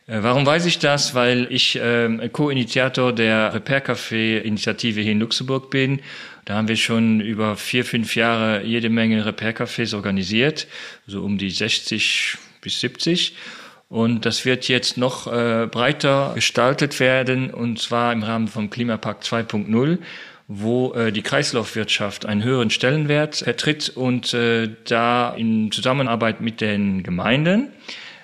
Äh, 0.08 0.22
warum 0.22 0.46
weiß 0.46 0.64
ich 0.66 0.78
das? 0.78 1.14
Weil 1.14 1.46
ich 1.50 1.76
äh, 1.76 2.28
Co-Initiator 2.32 3.12
der 3.12 3.54
Repair 3.54 3.84
Café 3.84 4.38
Initiative 4.38 5.00
hier 5.00 5.12
in 5.12 5.20
Luxemburg 5.20 5.70
bin. 5.70 6.00
Da 6.46 6.54
haben 6.54 6.66
wir 6.66 6.76
schon 6.76 7.20
über 7.20 7.56
vier, 7.56 7.84
fünf 7.84 8.16
Jahre 8.16 8.64
jede 8.64 8.88
Menge 8.88 9.24
Repair 9.26 9.54
Cafés 9.54 9.94
organisiert, 9.94 10.66
so 11.06 11.22
um 11.22 11.36
die 11.36 11.50
60 11.50 12.38
bis 12.62 12.80
70. 12.80 13.36
Und 13.90 14.24
das 14.24 14.46
wird 14.46 14.66
jetzt 14.68 14.96
noch 14.96 15.26
äh, 15.26 15.66
breiter 15.66 16.32
gestaltet 16.34 17.00
werden, 17.00 17.50
und 17.50 17.78
zwar 17.78 18.12
im 18.12 18.22
Rahmen 18.22 18.48
vom 18.48 18.70
Klimapakt 18.70 19.24
2.0 19.24 19.98
wo 20.50 20.94
äh, 20.94 21.12
die 21.12 21.20
Kreislaufwirtschaft 21.20 22.24
einen 22.24 22.42
höheren 22.42 22.70
Stellenwert 22.70 23.36
vertritt 23.36 23.90
und 23.90 24.32
äh, 24.32 24.70
da 24.86 25.34
in 25.36 25.70
Zusammenarbeit 25.70 26.40
mit 26.40 26.62
den 26.62 27.02
Gemeinden 27.02 27.68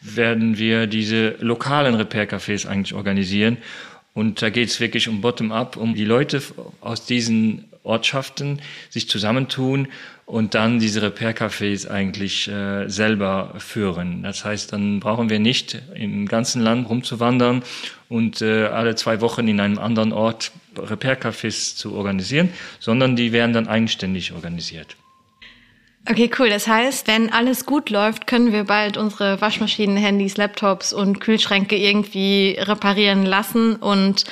werden 0.04 0.58
wir 0.58 0.86
diese 0.86 1.36
lokalen 1.40 1.94
Repair-Cafés 1.94 2.66
eigentlich 2.66 2.94
organisieren. 2.94 3.58
Und 4.12 4.42
da 4.42 4.50
geht 4.50 4.68
es 4.68 4.78
wirklich 4.78 5.08
um 5.08 5.20
Bottom-up, 5.20 5.76
um 5.76 5.94
die 5.94 6.04
Leute 6.04 6.40
aus 6.80 7.04
diesen 7.04 7.64
Ortschaften 7.82 8.60
sich 8.88 9.08
zusammentun 9.08 9.88
und 10.26 10.54
dann 10.54 10.78
diese 10.78 11.02
Repair-Cafés 11.02 11.88
eigentlich 11.88 12.48
äh, 12.48 12.88
selber 12.88 13.54
führen. 13.58 14.22
Das 14.22 14.44
heißt, 14.44 14.72
dann 14.72 15.00
brauchen 15.00 15.28
wir 15.28 15.38
nicht 15.38 15.82
im 15.94 16.26
ganzen 16.26 16.62
Land 16.62 16.88
rumzuwandern 16.88 17.62
und 18.08 18.40
äh, 18.40 18.66
alle 18.66 18.94
zwei 18.94 19.20
Wochen 19.20 19.48
in 19.48 19.60
einem 19.60 19.78
anderen 19.78 20.12
Ort 20.12 20.52
Repair-Cafés 20.78 21.76
zu 21.76 21.94
organisieren, 21.94 22.50
sondern 22.80 23.16
die 23.16 23.32
werden 23.32 23.52
dann 23.52 23.68
eigenständig 23.68 24.32
organisiert. 24.32 24.96
Okay, 26.06 26.30
cool. 26.38 26.50
Das 26.50 26.66
heißt, 26.66 27.06
wenn 27.06 27.32
alles 27.32 27.64
gut 27.64 27.88
läuft, 27.88 28.26
können 28.26 28.52
wir 28.52 28.64
bald 28.64 28.98
unsere 28.98 29.40
Waschmaschinen, 29.40 29.96
Handys, 29.96 30.36
Laptops 30.36 30.92
und 30.92 31.20
Kühlschränke 31.20 31.76
irgendwie 31.76 32.56
reparieren 32.58 33.24
lassen 33.24 33.76
und 33.76 34.24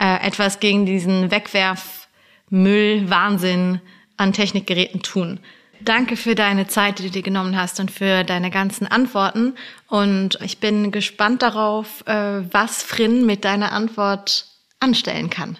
äh, 0.00 0.26
etwas 0.26 0.58
gegen 0.58 0.84
diesen 0.84 1.30
Wegwerfmüll, 1.30 3.08
Wahnsinn 3.08 3.80
an 4.16 4.32
Technikgeräten 4.32 5.02
tun. 5.02 5.38
Danke 5.80 6.16
für 6.16 6.34
deine 6.34 6.66
Zeit, 6.66 6.98
die 6.98 7.04
du 7.04 7.10
dir 7.10 7.22
genommen 7.22 7.56
hast 7.56 7.78
und 7.78 7.90
für 7.90 8.24
deine 8.24 8.50
ganzen 8.50 8.86
Antworten. 8.86 9.54
Und 9.88 10.38
ich 10.44 10.58
bin 10.58 10.90
gespannt 10.90 11.42
darauf, 11.42 12.04
äh, 12.06 12.42
was 12.52 12.82
Frin 12.82 13.26
mit 13.26 13.44
deiner 13.44 13.72
Antwort 13.72 14.46
anstellen 14.80 15.30
kann. 15.30 15.56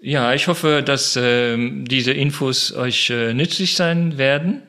Ja, 0.00 0.34
ich 0.34 0.48
hoffe, 0.48 0.82
dass 0.84 1.14
äh, 1.14 1.56
diese 1.58 2.12
Infos 2.12 2.72
euch 2.72 3.10
äh, 3.10 3.34
nützlich 3.34 3.76
sein 3.76 4.18
werden 4.18 4.62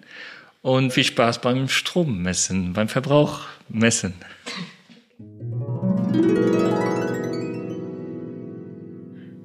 und 0.62 0.92
viel 0.94 1.04
Spaß 1.04 1.42
beim 1.42 1.68
Strommessen, 1.68 2.74
beim 2.74 2.88
Verbrauch 2.88 3.42
messen. 3.70 4.14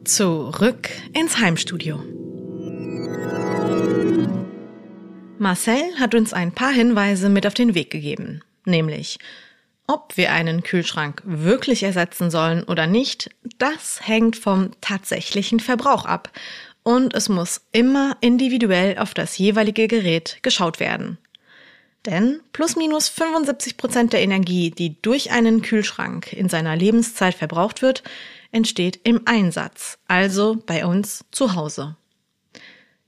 Zurück 0.05 0.91
ins 1.15 1.39
Heimstudio. 1.39 2.03
Marcel 5.39 5.83
hat 5.99 6.15
uns 6.15 6.33
ein 6.33 6.53
paar 6.53 6.73
Hinweise 6.73 7.29
mit 7.29 7.47
auf 7.47 7.55
den 7.55 7.75
Weg 7.75 7.91
gegeben, 7.91 8.43
nämlich 8.65 9.19
ob 9.89 10.17
wir 10.17 10.33
einen 10.33 10.65
Kühlschrank 10.65 11.23
wirklich 11.25 11.85
ersetzen 11.85 12.31
sollen 12.31 12.65
oder 12.65 12.89
nicht, 12.89 13.31
das 13.59 14.01
hängt 14.03 14.37
vom 14.37 14.73
tatsächlichen 14.81 15.61
Verbrauch 15.61 16.05
ab 16.05 16.31
und 16.87 17.15
es 17.15 17.29
muss 17.29 17.63
immer 17.73 18.17
individuell 18.21 18.99
auf 18.99 19.13
das 19.13 19.37
jeweilige 19.39 19.89
Gerät 19.89 20.39
geschaut 20.43 20.79
werden. 20.79 21.19
Denn 22.07 22.39
plus 22.53 22.77
minus 22.77 23.09
75 23.09 23.77
Prozent 23.77 24.13
der 24.13 24.23
Energie, 24.23 24.71
die 24.71 25.03
durch 25.03 25.33
einen 25.33 25.63
Kühlschrank 25.63 26.33
in 26.33 26.49
seiner 26.49 26.77
Lebenszeit 26.77 27.35
verbraucht 27.35 27.83
wird, 27.83 28.05
entsteht 28.53 29.01
im 29.03 29.23
Einsatz, 29.25 29.99
also 30.07 30.63
bei 30.65 30.87
uns 30.87 31.25
zu 31.33 31.57
Hause. 31.57 31.97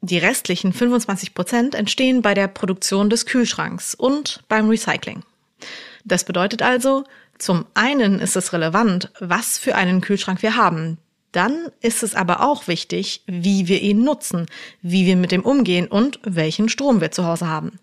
Die 0.00 0.18
restlichen 0.18 0.72
25 0.72 1.32
Prozent 1.32 1.76
entstehen 1.76 2.20
bei 2.20 2.34
der 2.34 2.48
Produktion 2.48 3.08
des 3.08 3.26
Kühlschranks 3.26 3.94
und 3.94 4.42
beim 4.48 4.68
Recycling. 4.68 5.22
Das 6.04 6.24
bedeutet 6.24 6.62
also, 6.62 7.04
zum 7.38 7.64
einen 7.74 8.18
ist 8.18 8.34
es 8.34 8.52
relevant, 8.52 9.12
was 9.20 9.56
für 9.56 9.76
einen 9.76 10.00
Kühlschrank 10.00 10.42
wir 10.42 10.56
haben, 10.56 10.98
dann 11.32 11.70
ist 11.80 12.02
es 12.02 12.14
aber 12.14 12.42
auch 12.42 12.68
wichtig, 12.68 13.22
wie 13.26 13.68
wir 13.68 13.80
ihn 13.82 14.02
nutzen, 14.02 14.46
wie 14.82 15.06
wir 15.06 15.16
mit 15.16 15.32
ihm 15.32 15.42
umgehen 15.42 15.86
und 15.86 16.20
welchen 16.22 16.68
Strom 16.68 17.00
wir 17.00 17.10
zu 17.10 17.26
Hause 17.26 17.48
haben. 17.48 17.78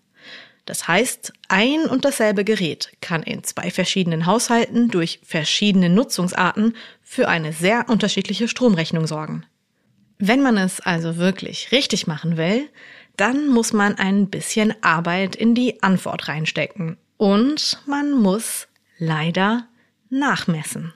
Das 0.64 0.88
heißt, 0.88 1.32
ein 1.48 1.86
und 1.86 2.04
dasselbe 2.04 2.44
Gerät 2.44 2.90
kann 3.00 3.22
in 3.22 3.44
zwei 3.44 3.70
verschiedenen 3.70 4.26
Haushalten 4.26 4.88
durch 4.88 5.20
verschiedene 5.22 5.88
Nutzungsarten 5.88 6.76
für 7.02 7.28
eine 7.28 7.52
sehr 7.52 7.88
unterschiedliche 7.88 8.48
Stromrechnung 8.48 9.06
sorgen. 9.06 9.46
Wenn 10.18 10.42
man 10.42 10.56
es 10.56 10.80
also 10.80 11.18
wirklich 11.18 11.70
richtig 11.70 12.08
machen 12.08 12.36
will, 12.36 12.68
dann 13.16 13.48
muss 13.48 13.72
man 13.72 13.94
ein 13.94 14.28
bisschen 14.28 14.74
Arbeit 14.82 15.36
in 15.36 15.54
die 15.54 15.82
Antwort 15.82 16.28
reinstecken. 16.28 16.96
Und 17.16 17.78
man 17.86 18.10
muss 18.12 18.66
leider 18.98 19.68
nachmessen. 20.10 20.92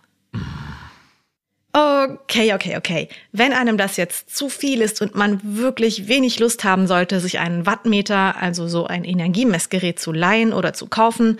Okay, 1.72 2.52
okay, 2.52 2.76
okay. 2.76 3.08
Wenn 3.30 3.52
einem 3.52 3.76
das 3.76 3.96
jetzt 3.96 4.36
zu 4.36 4.48
viel 4.48 4.80
ist 4.80 5.00
und 5.00 5.14
man 5.14 5.40
wirklich 5.44 6.08
wenig 6.08 6.40
Lust 6.40 6.64
haben 6.64 6.88
sollte, 6.88 7.20
sich 7.20 7.38
einen 7.38 7.64
Wattmeter, 7.64 8.36
also 8.40 8.66
so 8.66 8.86
ein 8.86 9.04
Energiemessgerät 9.04 10.00
zu 10.00 10.12
leihen 10.12 10.52
oder 10.52 10.72
zu 10.72 10.88
kaufen, 10.88 11.38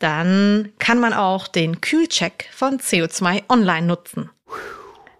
dann 0.00 0.72
kann 0.80 0.98
man 0.98 1.12
auch 1.12 1.46
den 1.46 1.80
Kühlcheck 1.80 2.48
von 2.52 2.78
CO2 2.78 3.42
Online 3.48 3.86
nutzen. 3.86 4.30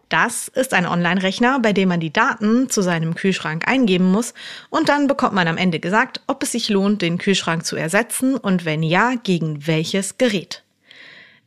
Das 0.08 0.48
ist 0.48 0.74
ein 0.74 0.86
Online-Rechner, 0.86 1.60
bei 1.60 1.72
dem 1.72 1.88
man 1.88 2.00
die 2.00 2.12
Daten 2.12 2.68
zu 2.68 2.82
seinem 2.82 3.14
Kühlschrank 3.14 3.68
eingeben 3.68 4.10
muss 4.10 4.34
und 4.68 4.88
dann 4.88 5.06
bekommt 5.06 5.34
man 5.34 5.46
am 5.46 5.56
Ende 5.56 5.78
gesagt, 5.78 6.20
ob 6.26 6.42
es 6.42 6.50
sich 6.50 6.68
lohnt, 6.68 7.02
den 7.02 7.18
Kühlschrank 7.18 7.64
zu 7.64 7.76
ersetzen 7.76 8.36
und 8.36 8.64
wenn 8.64 8.82
ja, 8.82 9.14
gegen 9.22 9.68
welches 9.68 10.18
Gerät. 10.18 10.64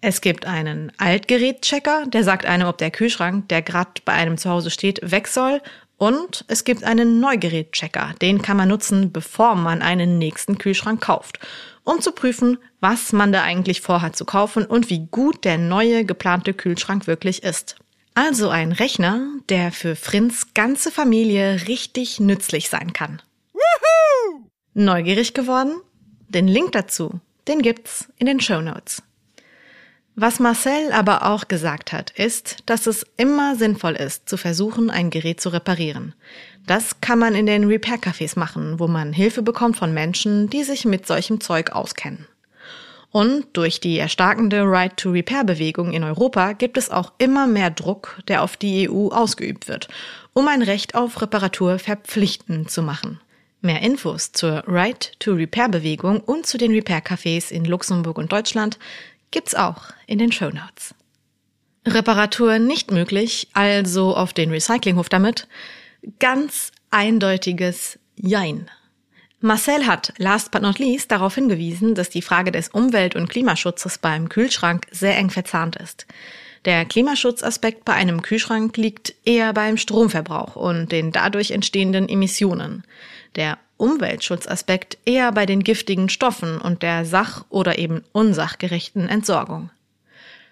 Es 0.05 0.19
gibt 0.19 0.45
einen 0.45 0.91
Altgerätchecker, 0.97 2.07
der 2.07 2.25
sagt 2.25 2.45
einem, 2.45 2.67
ob 2.67 2.77
der 2.77 2.91
Kühlschrank, 2.91 3.47
der 3.47 3.61
gerade 3.61 4.01
bei 4.03 4.11
einem 4.11 4.37
zu 4.37 4.49
Hause 4.49 4.69
steht, 4.69 4.99
weg 5.01 5.29
soll 5.29 5.61
Und 5.95 6.43
es 6.49 6.65
gibt 6.65 6.83
einen 6.83 7.21
Neugerätchecker, 7.21 8.13
den 8.21 8.41
kann 8.41 8.57
man 8.57 8.67
nutzen, 8.67 9.13
bevor 9.13 9.55
man 9.55 9.81
einen 9.81 10.17
nächsten 10.17 10.57
Kühlschrank 10.57 10.99
kauft, 10.99 11.39
um 11.85 12.01
zu 12.01 12.11
prüfen, 12.11 12.57
was 12.81 13.13
man 13.13 13.31
da 13.31 13.43
eigentlich 13.43 13.79
vorhat 13.79 14.17
zu 14.17 14.25
kaufen 14.25 14.65
und 14.65 14.89
wie 14.89 15.07
gut 15.09 15.45
der 15.45 15.57
neue 15.57 16.03
geplante 16.03 16.53
Kühlschrank 16.53 17.07
wirklich 17.07 17.41
ist. 17.41 17.77
Also 18.13 18.49
ein 18.49 18.73
Rechner, 18.73 19.25
der 19.47 19.71
für 19.71 19.95
Frins 19.95 20.53
ganze 20.53 20.91
Familie 20.91 21.61
richtig 21.69 22.19
nützlich 22.19 22.67
sein 22.67 22.91
kann. 22.91 23.21
Woohoo! 23.53 24.49
Neugierig 24.73 25.33
geworden? 25.33 25.75
Den 26.27 26.49
Link 26.49 26.73
dazu, 26.73 27.21
den 27.47 27.61
gibt's 27.61 28.09
in 28.17 28.25
den 28.25 28.41
Show 28.41 28.59
Notes. 28.59 29.01
Was 30.15 30.39
Marcel 30.39 30.91
aber 30.91 31.25
auch 31.25 31.47
gesagt 31.47 31.91
hat, 31.91 32.11
ist, 32.11 32.57
dass 32.67 32.85
es 32.85 33.03
immer 33.17 33.55
sinnvoll 33.55 33.93
ist, 33.93 34.29
zu 34.29 34.37
versuchen, 34.37 34.91
ein 34.91 35.09
Gerät 35.09 35.41
zu 35.41 35.49
reparieren. 35.49 36.13
Das 36.67 37.01
kann 37.01 37.17
man 37.17 37.33
in 37.33 37.47
den 37.47 37.65
Repair-Cafés 37.65 38.37
machen, 38.37 38.79
wo 38.79 38.87
man 38.87 39.11
Hilfe 39.11 39.41
bekommt 39.41 39.75
von 39.75 39.91
Menschen, 39.91 40.49
die 40.49 40.63
sich 40.63 40.85
mit 40.85 41.07
solchem 41.07 41.41
Zeug 41.41 41.71
auskennen. 41.71 42.27
Und 43.11 43.45
durch 43.53 43.79
die 43.79 43.97
erstarkende 43.97 44.63
Right-to-Repair-Bewegung 44.63 45.93
in 45.93 46.03
Europa 46.03 46.53
gibt 46.53 46.77
es 46.77 46.89
auch 46.89 47.11
immer 47.17 47.47
mehr 47.47 47.69
Druck, 47.69 48.19
der 48.27 48.43
auf 48.43 48.55
die 48.55 48.89
EU 48.89 49.09
ausgeübt 49.09 49.67
wird, 49.67 49.87
um 50.33 50.47
ein 50.47 50.61
Recht 50.61 50.95
auf 50.95 51.21
Reparatur 51.21 51.79
verpflichtend 51.79 52.69
zu 52.69 52.83
machen. 52.83 53.19
Mehr 53.61 53.81
Infos 53.81 54.31
zur 54.31 54.63
Right-to-Repair-Bewegung 54.67 56.21
und 56.21 56.45
zu 56.45 56.57
den 56.57 56.71
Repair-Cafés 56.71 57.51
in 57.51 57.65
Luxemburg 57.65 58.17
und 58.17 58.31
Deutschland 58.31 58.77
gibt's 59.33 59.55
auch 59.55 59.83
in 60.07 60.19
den 60.19 60.31
Show 60.31 60.49
Notes. 60.49 60.95
Reparatur 61.85 62.59
nicht 62.59 62.91
möglich, 62.91 63.49
also 63.51 64.15
auf 64.15 64.31
den 64.31 64.51
Recyclinghof 64.51 65.09
damit. 65.09 65.47
Ganz 66.19 66.71
eindeutiges 66.91 67.99
Jein. 68.15 68.69
Marcel 69.41 69.85
hat 69.85 70.13
last 70.17 70.51
but 70.51 70.61
not 70.61 70.79
least 70.79 71.11
darauf 71.11 71.35
hingewiesen, 71.35 71.95
dass 71.95 72.09
die 72.09 72.21
Frage 72.21 72.53
des 72.53 72.69
Umwelt- 72.69 73.17
und 73.17 73.29
Klimaschutzes 73.29 73.97
beim 73.97 74.29
Kühlschrank 74.29 74.85
sehr 74.91 75.17
eng 75.17 75.29
verzahnt 75.29 75.75
ist. 75.75 76.05
Der 76.63 76.85
Klimaschutzaspekt 76.85 77.83
bei 77.83 77.93
einem 77.93 78.21
Kühlschrank 78.21 78.77
liegt 78.77 79.15
eher 79.25 79.51
beim 79.51 79.75
Stromverbrauch 79.75 80.55
und 80.55 80.93
den 80.93 81.11
dadurch 81.11 81.51
entstehenden 81.51 82.07
Emissionen. 82.07 82.85
Der 83.35 83.57
Umweltschutzaspekt 83.83 84.97
eher 85.03 85.33
bei 85.33 85.45
den 85.45 85.61
giftigen 85.61 86.07
Stoffen 86.07 86.57
und 86.57 86.83
der 86.83 87.03
sach- 87.03 87.43
oder 87.49 87.77
eben 87.77 88.01
unsachgerechten 88.13 89.09
Entsorgung. 89.09 89.71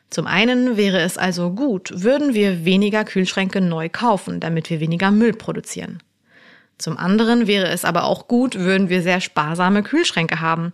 Zum 0.09 0.27
einen 0.27 0.75
wäre 0.75 0.99
es 0.99 1.17
also 1.17 1.51
gut, 1.51 1.91
würden 1.93 2.33
wir 2.33 2.65
weniger 2.65 3.05
Kühlschränke 3.05 3.61
neu 3.61 3.87
kaufen, 3.87 4.41
damit 4.41 4.69
wir 4.69 4.81
weniger 4.81 5.11
Müll 5.11 5.31
produzieren. 5.31 6.03
Zum 6.77 6.97
anderen 6.97 7.47
wäre 7.47 7.69
es 7.69 7.85
aber 7.85 8.03
auch 8.03 8.27
gut, 8.27 8.55
würden 8.55 8.89
wir 8.89 9.01
sehr 9.01 9.21
sparsame 9.21 9.81
Kühlschränke 9.81 10.41
haben. 10.41 10.73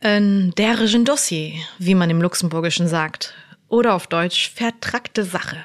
Ein 0.00 0.52
derigen 0.58 1.04
Dossier, 1.04 1.52
wie 1.78 1.94
man 1.94 2.10
im 2.10 2.20
Luxemburgischen 2.20 2.88
sagt. 2.88 3.34
Oder 3.68 3.94
auf 3.94 4.08
Deutsch 4.08 4.50
vertrackte 4.50 5.22
Sache. 5.22 5.58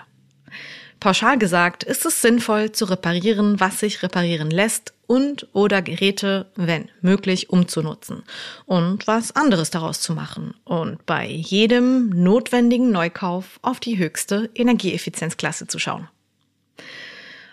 Pauschal 1.06 1.38
gesagt 1.38 1.84
ist 1.84 2.04
es 2.08 2.20
sinnvoll 2.20 2.72
zu 2.72 2.86
reparieren, 2.86 3.60
was 3.60 3.80
sich 3.80 4.02
reparieren 4.02 4.50
lässt 4.50 4.92
und 5.06 5.48
oder 5.54 5.84
Geräte, 5.84 6.48
wenn 6.56 6.90
möglich, 7.00 7.52
umzunutzen 7.52 8.24
und 8.66 9.06
was 9.06 9.36
anderes 9.36 9.70
daraus 9.70 10.02
zu 10.02 10.14
machen 10.14 10.56
und 10.64 11.06
bei 11.06 11.28
jedem 11.28 12.10
notwendigen 12.10 12.90
Neukauf 12.90 13.60
auf 13.62 13.80
die 13.80 14.00
höchste 14.00 14.50
Energieeffizienzklasse 14.56 15.68
zu 15.68 15.78
schauen. 15.78 16.10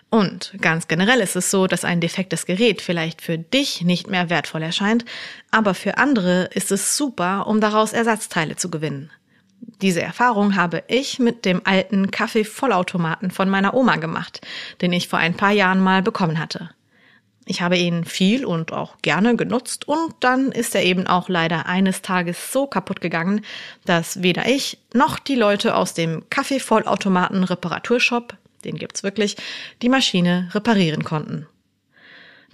Und 0.09 0.55
ganz 0.59 0.87
generell 0.87 1.19
ist 1.19 1.35
es 1.35 1.51
so, 1.51 1.67
dass 1.67 1.85
ein 1.85 2.01
defektes 2.01 2.47
Gerät 2.47 2.81
vielleicht 2.81 3.21
für 3.21 3.37
dich 3.37 3.83
nicht 3.83 4.09
mehr 4.09 4.31
wertvoll 4.31 4.63
erscheint, 4.63 5.05
aber 5.51 5.75
für 5.75 5.99
andere 5.99 6.45
ist 6.55 6.71
es 6.71 6.97
super, 6.97 7.45
um 7.45 7.61
daraus 7.61 7.93
Ersatzteile 7.93 8.55
zu 8.55 8.71
gewinnen. 8.71 9.11
Diese 9.83 10.01
Erfahrung 10.01 10.55
habe 10.55 10.85
ich 10.87 11.19
mit 11.19 11.43
dem 11.43 11.61
alten 11.65 12.09
Kaffeevollautomaten 12.09 13.31
von 13.31 13.49
meiner 13.49 13.73
Oma 13.73 13.97
gemacht, 13.97 14.39
den 14.79 14.93
ich 14.93 15.09
vor 15.09 15.19
ein 15.19 15.35
paar 15.35 15.51
Jahren 15.51 15.81
mal 15.81 16.01
bekommen 16.01 16.39
hatte. 16.39 16.69
Ich 17.45 17.61
habe 17.61 17.77
ihn 17.77 18.05
viel 18.05 18.45
und 18.45 18.71
auch 18.71 18.95
gerne 19.01 19.35
genutzt 19.35 19.85
und 19.85 20.15
dann 20.21 20.53
ist 20.53 20.73
er 20.73 20.83
eben 20.83 21.05
auch 21.05 21.27
leider 21.27 21.65
eines 21.65 22.01
Tages 22.01 22.53
so 22.53 22.65
kaputt 22.65 23.01
gegangen, 23.01 23.41
dass 23.83 24.23
weder 24.23 24.47
ich 24.47 24.77
noch 24.93 25.19
die 25.19 25.35
Leute 25.35 25.75
aus 25.75 25.93
dem 25.93 26.23
Kaffeevollautomaten 26.29 27.43
Reparaturshop, 27.43 28.37
den 28.63 28.77
gibt's 28.77 29.03
wirklich, 29.03 29.35
die 29.81 29.89
Maschine 29.89 30.49
reparieren 30.53 31.03
konnten. 31.03 31.45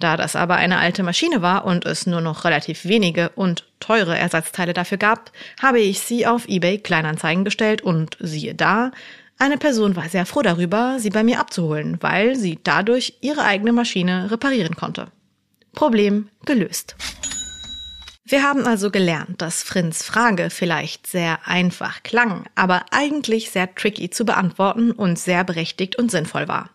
Da 0.00 0.16
das 0.16 0.34
aber 0.34 0.56
eine 0.56 0.78
alte 0.78 1.02
Maschine 1.02 1.42
war 1.42 1.66
und 1.66 1.84
es 1.84 2.06
nur 2.06 2.22
noch 2.22 2.44
relativ 2.44 2.86
wenige 2.86 3.28
und 3.30 3.66
teure 3.80 4.16
Ersatzteile 4.16 4.72
dafür 4.72 4.96
gab, 4.98 5.30
habe 5.62 5.78
ich 5.78 6.00
sie 6.00 6.26
auf 6.26 6.48
eBay 6.48 6.78
Kleinanzeigen 6.78 7.44
gestellt 7.44 7.82
und 7.82 8.16
siehe 8.18 8.54
da, 8.54 8.92
eine 9.38 9.56
Person 9.56 9.96
war 9.96 10.08
sehr 10.08 10.26
froh 10.26 10.42
darüber, 10.42 10.96
sie 10.98 11.10
bei 11.10 11.22
mir 11.22 11.38
abzuholen, 11.38 11.98
weil 12.00 12.34
sie 12.34 12.58
dadurch 12.62 13.14
ihre 13.20 13.42
eigene 13.42 13.72
Maschine 13.72 14.30
reparieren 14.30 14.74
konnte. 14.74 15.08
Problem 15.72 16.28
gelöst. 16.44 16.96
Wir 18.24 18.42
haben 18.42 18.66
also 18.66 18.90
gelernt, 18.90 19.42
dass 19.42 19.62
Frins 19.62 20.02
Frage 20.02 20.50
vielleicht 20.50 21.06
sehr 21.06 21.46
einfach 21.46 22.02
klang, 22.02 22.44
aber 22.54 22.84
eigentlich 22.90 23.50
sehr 23.50 23.74
tricky 23.74 24.08
zu 24.08 24.24
beantworten 24.24 24.92
und 24.92 25.18
sehr 25.18 25.42
berechtigt 25.42 25.96
und 25.96 26.10
sinnvoll 26.10 26.46
war. 26.46 26.70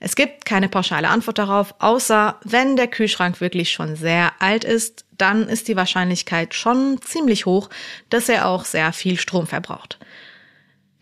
Es 0.00 0.14
gibt 0.14 0.44
keine 0.44 0.68
pauschale 0.68 1.08
Antwort 1.08 1.38
darauf, 1.38 1.74
außer 1.80 2.38
wenn 2.44 2.76
der 2.76 2.86
Kühlschrank 2.86 3.40
wirklich 3.40 3.72
schon 3.72 3.96
sehr 3.96 4.32
alt 4.38 4.64
ist, 4.64 5.04
dann 5.16 5.48
ist 5.48 5.66
die 5.68 5.76
Wahrscheinlichkeit 5.76 6.54
schon 6.54 7.00
ziemlich 7.02 7.46
hoch, 7.46 7.68
dass 8.08 8.28
er 8.28 8.46
auch 8.46 8.64
sehr 8.64 8.92
viel 8.92 9.18
Strom 9.18 9.46
verbraucht. 9.46 9.98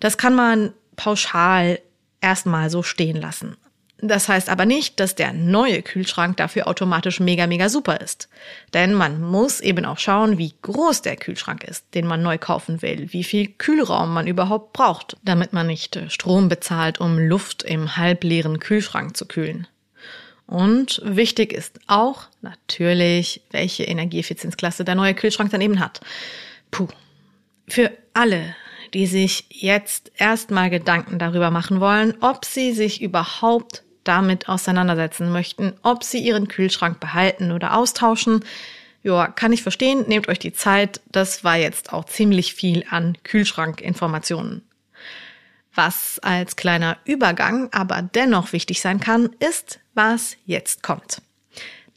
Das 0.01 0.17
kann 0.17 0.35
man 0.35 0.73
pauschal 0.97 1.81
erstmal 2.21 2.71
so 2.71 2.83
stehen 2.83 3.21
lassen. 3.21 3.57
Das 3.99 4.29
heißt 4.29 4.51
aber 4.51 4.67
nicht, 4.67 5.01
dass 5.01 5.15
der 5.15 5.33
neue 5.33 5.81
Kühlschrank 5.81 6.37
dafür 6.37 6.69
automatisch 6.69 7.19
mega, 7.19 7.47
mega 7.47 7.71
super 7.71 8.01
ist. 8.01 8.29
Denn 8.75 8.93
man 8.93 9.23
muss 9.23 9.61
eben 9.61 9.87
auch 9.87 9.99
schauen, 9.99 10.37
wie 10.37 10.53
groß 10.61 11.01
der 11.01 11.17
Kühlschrank 11.17 11.65
ist, 11.65 11.87
den 11.95 12.07
man 12.07 12.23
neu 12.23 12.37
kaufen 12.37 12.83
will, 12.83 13.11
wie 13.13 13.25
viel 13.25 13.49
Kühlraum 13.49 14.13
man 14.13 14.27
überhaupt 14.27 14.75
braucht, 14.75 15.17
damit 15.25 15.55
man 15.55 15.67
nicht 15.67 15.97
äh, 15.97 16.11
Strom 16.11 16.51
bezahlt, 16.51 17.01
um 17.01 17.19
Luft 17.19 17.63
im 17.63 17.97
halbleeren 17.97 18.61
Kühlschrank 18.61 19.17
zu 19.17 19.25
kühlen. 19.25 19.67
Und 20.47 21.01
wichtig 21.03 21.53
ist 21.53 21.81
auch 21.87 22.25
natürlich, 22.43 23.41
welche 23.51 23.85
Energieeffizienzklasse 23.85 24.85
der 24.85 24.95
neue 24.95 25.15
Kühlschrank 25.15 25.51
dann 25.51 25.63
eben 25.63 25.81
hat. 25.81 26.01
Puh. 26.71 26.89
Für 27.67 27.91
alle 28.13 28.55
die 28.95 29.07
sich 29.07 29.47
jetzt 29.51 30.13
erstmal 30.17 30.71
Gedanken 30.71 31.19
darüber 31.19 31.51
machen 31.51 31.81
wollen, 31.81 32.15
ob 32.21 32.45
sie 32.45 32.73
sich 32.73 33.03
überhaupt 33.03 33.83
damit 34.07 34.49
auseinandersetzen 34.49 35.31
möchten, 35.31 35.75
ob 35.83 36.05
sie 36.05 36.19
ihren 36.19 36.49
Kühlschrank 36.49 37.01
behalten 37.01 37.53
oder 37.53 37.77
austauschen. 37.77 38.45
Ja, 39.03 39.29
kann 39.29 39.53
ich 39.53 39.63
verstehen, 39.63 40.05
nehmt 40.09 40.29
euch 40.29 40.39
die 40.39 40.53
Zeit. 40.53 41.01
Das 41.13 41.45
war 41.45 41.57
jetzt 41.57 41.93
auch 41.93 42.05
ziemlich 42.05 42.55
viel 42.55 42.85
an 42.91 43.17
Kühlschrankinformationen. 43.25 44.63
Was 45.75 46.19
als 46.21 46.57
kleiner 46.57 46.97
Übergang 47.05 47.69
aber 47.73 48.03
dennoch 48.03 48.53
wichtig 48.53 48.81
sein 48.81 48.99
kann, 48.99 49.31
ist, 49.39 49.79
was 49.95 50.37
jetzt 50.47 50.83
kommt. 50.83 51.23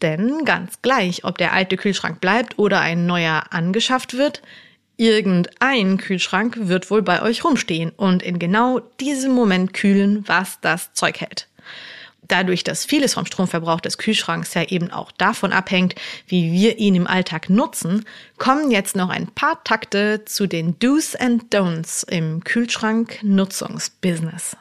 Denn 0.01 0.45
ganz 0.45 0.81
gleich, 0.81 1.23
ob 1.23 1.37
der 1.37 1.53
alte 1.53 1.77
Kühlschrank 1.77 2.21
bleibt 2.21 2.59
oder 2.59 2.79
ein 2.79 3.05
neuer 3.05 3.43
angeschafft 3.51 4.15
wird, 4.15 4.41
irgendein 4.97 5.97
Kühlschrank 5.97 6.55
wird 6.67 6.91
wohl 6.91 7.01
bei 7.01 7.21
euch 7.21 7.43
rumstehen 7.43 7.91
und 7.91 8.21
in 8.21 8.39
genau 8.39 8.79
diesem 8.99 9.31
Moment 9.31 9.73
kühlen, 9.73 10.23
was 10.27 10.59
das 10.61 10.93
Zeug 10.93 11.21
hält 11.21 11.48
dadurch, 12.29 12.63
dass 12.63 12.85
vieles 12.85 13.15
vom 13.15 13.25
Stromverbrauch 13.25 13.81
des 13.81 13.97
Kühlschranks 13.97 14.53
ja 14.53 14.63
eben 14.63 14.91
auch 14.91 15.11
davon 15.11 15.51
abhängt, 15.51 15.95
wie 16.27 16.53
wir 16.53 16.77
ihn 16.77 16.95
im 16.95 17.07
Alltag 17.07 17.49
nutzen, 17.49 18.05
kommen 18.37 18.71
jetzt 18.71 18.95
noch 18.95 19.09
ein 19.09 19.27
paar 19.27 19.61
Takte 19.63 20.23
zu 20.25 20.47
den 20.47 20.79
Do's 20.79 21.15
and 21.15 21.53
Don'ts 21.53 22.09
im 22.09 22.43
Kühlschrank-Nutzungsbusiness. 22.43 24.55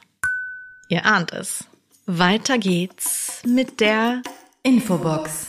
Ihr 0.88 1.07
ahnt 1.07 1.33
es. 1.33 1.64
Weiter 2.07 2.59
geht's 2.59 3.42
mit 3.46 3.81
der 3.81 4.22
Infobox. 4.62 5.46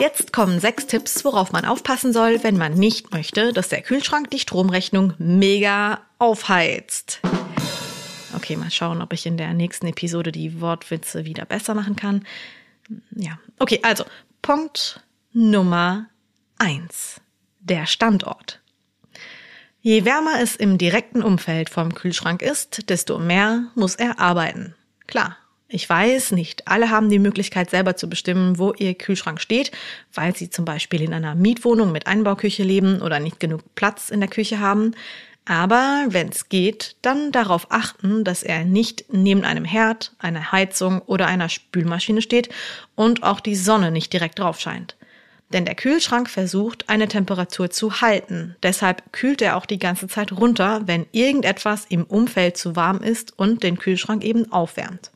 Jetzt 0.00 0.32
kommen 0.32 0.58
sechs 0.58 0.86
Tipps, 0.86 1.22
worauf 1.24 1.52
man 1.52 1.64
aufpassen 1.64 2.12
soll, 2.12 2.42
wenn 2.42 2.56
man 2.56 2.74
nicht 2.74 3.12
möchte, 3.12 3.52
dass 3.52 3.68
der 3.68 3.82
Kühlschrank 3.82 4.30
die 4.30 4.40
Stromrechnung 4.40 5.14
mega 5.18 6.00
aufheizt. 6.18 7.20
Okay, 8.34 8.56
mal 8.56 8.70
schauen, 8.70 9.02
ob 9.02 9.12
ich 9.12 9.26
in 9.26 9.36
der 9.36 9.54
nächsten 9.54 9.86
Episode 9.86 10.32
die 10.32 10.60
Wortwitze 10.60 11.24
wieder 11.24 11.44
besser 11.44 11.74
machen 11.74 11.96
kann. 11.96 12.24
Ja, 13.10 13.38
okay, 13.58 13.80
also 13.82 14.04
Punkt 14.40 15.00
Nummer 15.32 16.06
eins: 16.58 17.20
Der 17.60 17.86
Standort. 17.86 18.60
Je 19.80 20.04
wärmer 20.04 20.40
es 20.40 20.54
im 20.54 20.78
direkten 20.78 21.22
Umfeld 21.22 21.68
vom 21.68 21.94
Kühlschrank 21.94 22.40
ist, 22.40 22.88
desto 22.88 23.18
mehr 23.18 23.64
muss 23.74 23.96
er 23.96 24.20
arbeiten. 24.20 24.76
Klar, 25.08 25.36
ich 25.74 25.88
weiß, 25.88 26.32
nicht 26.32 26.68
alle 26.68 26.90
haben 26.90 27.08
die 27.08 27.18
Möglichkeit 27.18 27.70
selber 27.70 27.96
zu 27.96 28.08
bestimmen, 28.08 28.58
wo 28.58 28.74
ihr 28.74 28.94
Kühlschrank 28.94 29.40
steht, 29.40 29.72
weil 30.12 30.36
sie 30.36 30.50
zum 30.50 30.66
Beispiel 30.66 31.00
in 31.00 31.14
einer 31.14 31.34
Mietwohnung 31.34 31.92
mit 31.92 32.06
Einbauküche 32.06 32.62
leben 32.62 33.00
oder 33.00 33.20
nicht 33.20 33.40
genug 33.40 33.62
Platz 33.74 34.10
in 34.10 34.20
der 34.20 34.28
Küche 34.28 34.60
haben. 34.60 34.92
Aber 35.44 36.06
wenn 36.08 36.28
es 36.28 36.48
geht, 36.48 36.96
dann 37.02 37.32
darauf 37.32 37.66
achten, 37.70 38.22
dass 38.22 38.42
er 38.42 38.64
nicht 38.64 39.06
neben 39.12 39.44
einem 39.44 39.64
Herd, 39.64 40.14
einer 40.18 40.52
Heizung 40.52 41.02
oder 41.02 41.26
einer 41.26 41.48
Spülmaschine 41.48 42.22
steht 42.22 42.48
und 42.94 43.24
auch 43.24 43.40
die 43.40 43.56
Sonne 43.56 43.90
nicht 43.90 44.12
direkt 44.12 44.38
drauf 44.38 44.60
scheint. 44.60 44.96
Denn 45.52 45.64
der 45.64 45.74
Kühlschrank 45.74 46.30
versucht, 46.30 46.88
eine 46.88 47.08
Temperatur 47.08 47.70
zu 47.70 48.00
halten. 48.00 48.56
Deshalb 48.62 49.12
kühlt 49.12 49.42
er 49.42 49.56
auch 49.56 49.66
die 49.66 49.80
ganze 49.80 50.06
Zeit 50.08 50.32
runter, 50.32 50.82
wenn 50.86 51.06
irgendetwas 51.12 51.86
im 51.88 52.04
Umfeld 52.04 52.56
zu 52.56 52.76
warm 52.76 53.00
ist 53.00 53.38
und 53.38 53.62
den 53.62 53.78
Kühlschrank 53.78 54.24
eben 54.24 54.50
aufwärmt. 54.52 55.10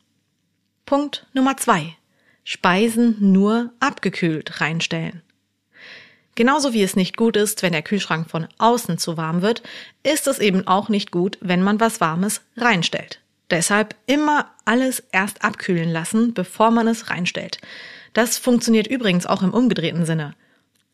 Punkt 0.84 1.26
Nummer 1.32 1.56
zwei. 1.56 1.96
Speisen 2.44 3.16
nur 3.32 3.72
abgekühlt 3.80 4.60
reinstellen. 4.60 5.22
Genauso 6.36 6.74
wie 6.74 6.82
es 6.82 6.96
nicht 6.96 7.16
gut 7.16 7.36
ist, 7.36 7.62
wenn 7.62 7.72
der 7.72 7.82
Kühlschrank 7.82 8.30
von 8.30 8.46
außen 8.58 8.98
zu 8.98 9.16
warm 9.16 9.42
wird, 9.42 9.62
ist 10.02 10.28
es 10.28 10.38
eben 10.38 10.66
auch 10.66 10.88
nicht 10.90 11.10
gut, 11.10 11.38
wenn 11.40 11.62
man 11.62 11.80
was 11.80 12.00
Warmes 12.00 12.42
reinstellt. 12.56 13.20
Deshalb 13.50 13.94
immer 14.06 14.50
alles 14.66 15.02
erst 15.12 15.42
abkühlen 15.42 15.90
lassen, 15.90 16.34
bevor 16.34 16.70
man 16.70 16.88
es 16.88 17.10
reinstellt. 17.10 17.58
Das 18.12 18.38
funktioniert 18.38 18.86
übrigens 18.86 19.26
auch 19.26 19.42
im 19.42 19.54
umgedrehten 19.54 20.04
Sinne. 20.04 20.34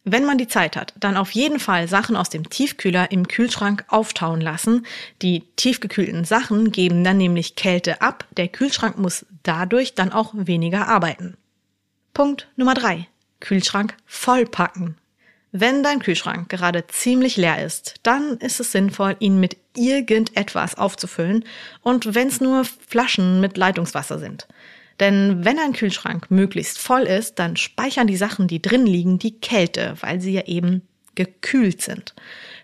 Wenn 0.04 0.24
man 0.24 0.38
die 0.38 0.48
Zeit 0.48 0.76
hat, 0.76 0.94
dann 0.98 1.16
auf 1.16 1.30
jeden 1.32 1.58
Fall 1.58 1.88
Sachen 1.88 2.16
aus 2.16 2.28
dem 2.28 2.48
Tiefkühler 2.48 3.10
im 3.10 3.26
Kühlschrank 3.26 3.84
auftauen 3.88 4.40
lassen. 4.40 4.86
Die 5.22 5.44
tiefgekühlten 5.56 6.24
Sachen 6.24 6.72
geben 6.72 7.04
dann 7.04 7.18
nämlich 7.18 7.56
Kälte 7.56 8.00
ab. 8.00 8.26
Der 8.36 8.48
Kühlschrank 8.48 8.98
muss 8.98 9.26
dadurch 9.42 9.94
dann 9.94 10.12
auch 10.12 10.32
weniger 10.34 10.88
arbeiten. 10.88 11.36
Punkt 12.14 12.48
Nummer 12.56 12.74
drei: 12.74 13.06
Kühlschrank 13.40 13.96
vollpacken. 14.06 14.96
Wenn 15.54 15.82
dein 15.82 15.98
Kühlschrank 15.98 16.48
gerade 16.48 16.86
ziemlich 16.86 17.36
leer 17.36 17.62
ist, 17.62 17.96
dann 18.02 18.38
ist 18.38 18.58
es 18.58 18.72
sinnvoll, 18.72 19.16
ihn 19.18 19.38
mit 19.38 19.58
irgendetwas 19.76 20.78
aufzufüllen 20.78 21.44
und 21.82 22.14
wenn 22.14 22.28
es 22.28 22.40
nur 22.40 22.64
Flaschen 22.64 23.42
mit 23.42 23.58
Leitungswasser 23.58 24.18
sind. 24.18 24.48
Denn 24.98 25.44
wenn 25.44 25.58
ein 25.58 25.74
Kühlschrank 25.74 26.30
möglichst 26.30 26.78
voll 26.78 27.02
ist, 27.02 27.38
dann 27.38 27.56
speichern 27.56 28.06
die 28.06 28.16
Sachen, 28.16 28.48
die 28.48 28.62
drin 28.62 28.86
liegen, 28.86 29.18
die 29.18 29.40
Kälte, 29.40 29.94
weil 30.00 30.22
sie 30.22 30.32
ja 30.32 30.46
eben 30.46 30.82
gekühlt 31.14 31.82
sind. 31.82 32.14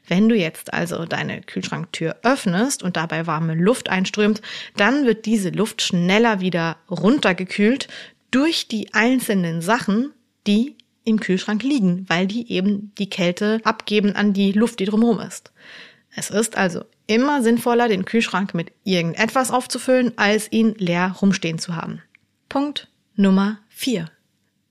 Wenn 0.06 0.30
du 0.30 0.34
jetzt 0.34 0.72
also 0.72 1.04
deine 1.04 1.42
Kühlschranktür 1.42 2.16
öffnest 2.22 2.82
und 2.82 2.96
dabei 2.96 3.26
warme 3.26 3.54
Luft 3.54 3.90
einströmt, 3.90 4.40
dann 4.76 5.04
wird 5.04 5.26
diese 5.26 5.50
Luft 5.50 5.82
schneller 5.82 6.40
wieder 6.40 6.78
runtergekühlt 6.90 7.88
durch 8.30 8.66
die 8.66 8.94
einzelnen 8.94 9.60
Sachen, 9.60 10.12
die 10.46 10.77
im 11.08 11.20
Kühlschrank 11.20 11.62
liegen, 11.62 12.04
weil 12.08 12.26
die 12.26 12.52
eben 12.52 12.92
die 12.98 13.10
Kälte 13.10 13.60
abgeben 13.64 14.14
an 14.14 14.32
die 14.32 14.52
Luft, 14.52 14.78
die 14.80 14.84
drumherum 14.84 15.20
ist. 15.20 15.52
Es 16.14 16.30
ist 16.30 16.56
also 16.56 16.84
immer 17.06 17.42
sinnvoller, 17.42 17.88
den 17.88 18.04
Kühlschrank 18.04 18.54
mit 18.54 18.72
irgendetwas 18.84 19.50
aufzufüllen, 19.50 20.12
als 20.16 20.50
ihn 20.52 20.74
leer 20.76 21.16
rumstehen 21.20 21.58
zu 21.58 21.76
haben. 21.76 22.02
Punkt 22.48 22.88
Nummer 23.14 23.58
4. 23.70 24.10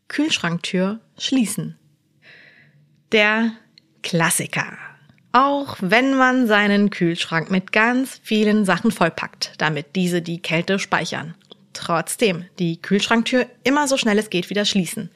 Kühlschranktür 0.07 0.99
schließen. 1.17 1.77
Der 3.11 3.51
Klassiker. 4.03 4.77
Auch 5.31 5.77
wenn 5.81 6.15
man 6.15 6.47
seinen 6.47 6.89
Kühlschrank 6.89 7.51
mit 7.51 7.71
ganz 7.71 8.19
vielen 8.23 8.65
Sachen 8.65 8.91
vollpackt, 8.91 9.53
damit 9.57 9.95
diese 9.95 10.21
die 10.21 10.41
Kälte 10.41 10.79
speichern. 10.79 11.35
Trotzdem 11.73 12.45
die 12.57 12.81
Kühlschranktür 12.81 13.45
immer 13.63 13.87
so 13.87 13.97
schnell 13.97 14.17
es 14.17 14.29
geht 14.29 14.49
wieder 14.49 14.65
schließen. 14.65 15.11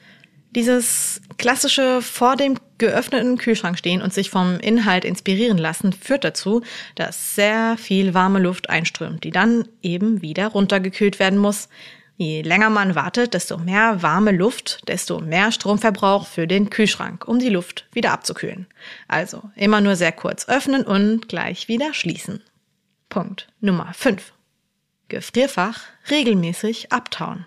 Dieses 0.54 1.22
klassische 1.38 2.02
vor 2.02 2.36
dem 2.36 2.58
geöffneten 2.76 3.38
Kühlschrank 3.38 3.78
stehen 3.78 4.02
und 4.02 4.12
sich 4.12 4.28
vom 4.28 4.58
Inhalt 4.60 5.04
inspirieren 5.04 5.56
lassen 5.56 5.92
führt 5.92 6.24
dazu, 6.24 6.62
dass 6.94 7.34
sehr 7.34 7.76
viel 7.78 8.12
warme 8.12 8.38
Luft 8.38 8.68
einströmt, 8.68 9.24
die 9.24 9.30
dann 9.30 9.66
eben 9.82 10.20
wieder 10.20 10.48
runtergekühlt 10.48 11.18
werden 11.18 11.38
muss, 11.38 11.68
Je 12.16 12.42
länger 12.42 12.70
man 12.70 12.94
wartet, 12.94 13.34
desto 13.34 13.58
mehr 13.58 14.02
warme 14.02 14.32
Luft, 14.32 14.86
desto 14.86 15.20
mehr 15.20 15.50
Stromverbrauch 15.50 16.26
für 16.26 16.46
den 16.46 16.70
Kühlschrank, 16.70 17.26
um 17.26 17.38
die 17.38 17.48
Luft 17.48 17.88
wieder 17.92 18.12
abzukühlen. 18.12 18.66
Also 19.08 19.50
immer 19.56 19.80
nur 19.80 19.96
sehr 19.96 20.12
kurz 20.12 20.48
öffnen 20.48 20.84
und 20.84 21.28
gleich 21.28 21.66
wieder 21.66 21.94
schließen. 21.94 22.40
Punkt 23.08 23.48
Nummer 23.60 23.92
5. 23.94 24.34
Gefrierfach 25.08 25.80
regelmäßig 26.10 26.92
abtauen. 26.92 27.46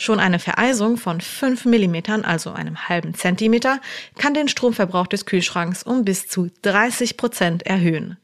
Schon 0.00 0.20
eine 0.20 0.38
Vereisung 0.38 0.96
von 0.96 1.20
5 1.20 1.64
mm, 1.64 2.22
also 2.22 2.52
einem 2.52 2.88
halben 2.88 3.14
Zentimeter, 3.14 3.80
kann 4.16 4.32
den 4.32 4.46
Stromverbrauch 4.46 5.08
des 5.08 5.26
Kühlschranks 5.26 5.82
um 5.82 6.04
bis 6.04 6.28
zu 6.28 6.52
30 6.62 7.16
Prozent 7.16 7.66
erhöhen. 7.66 8.16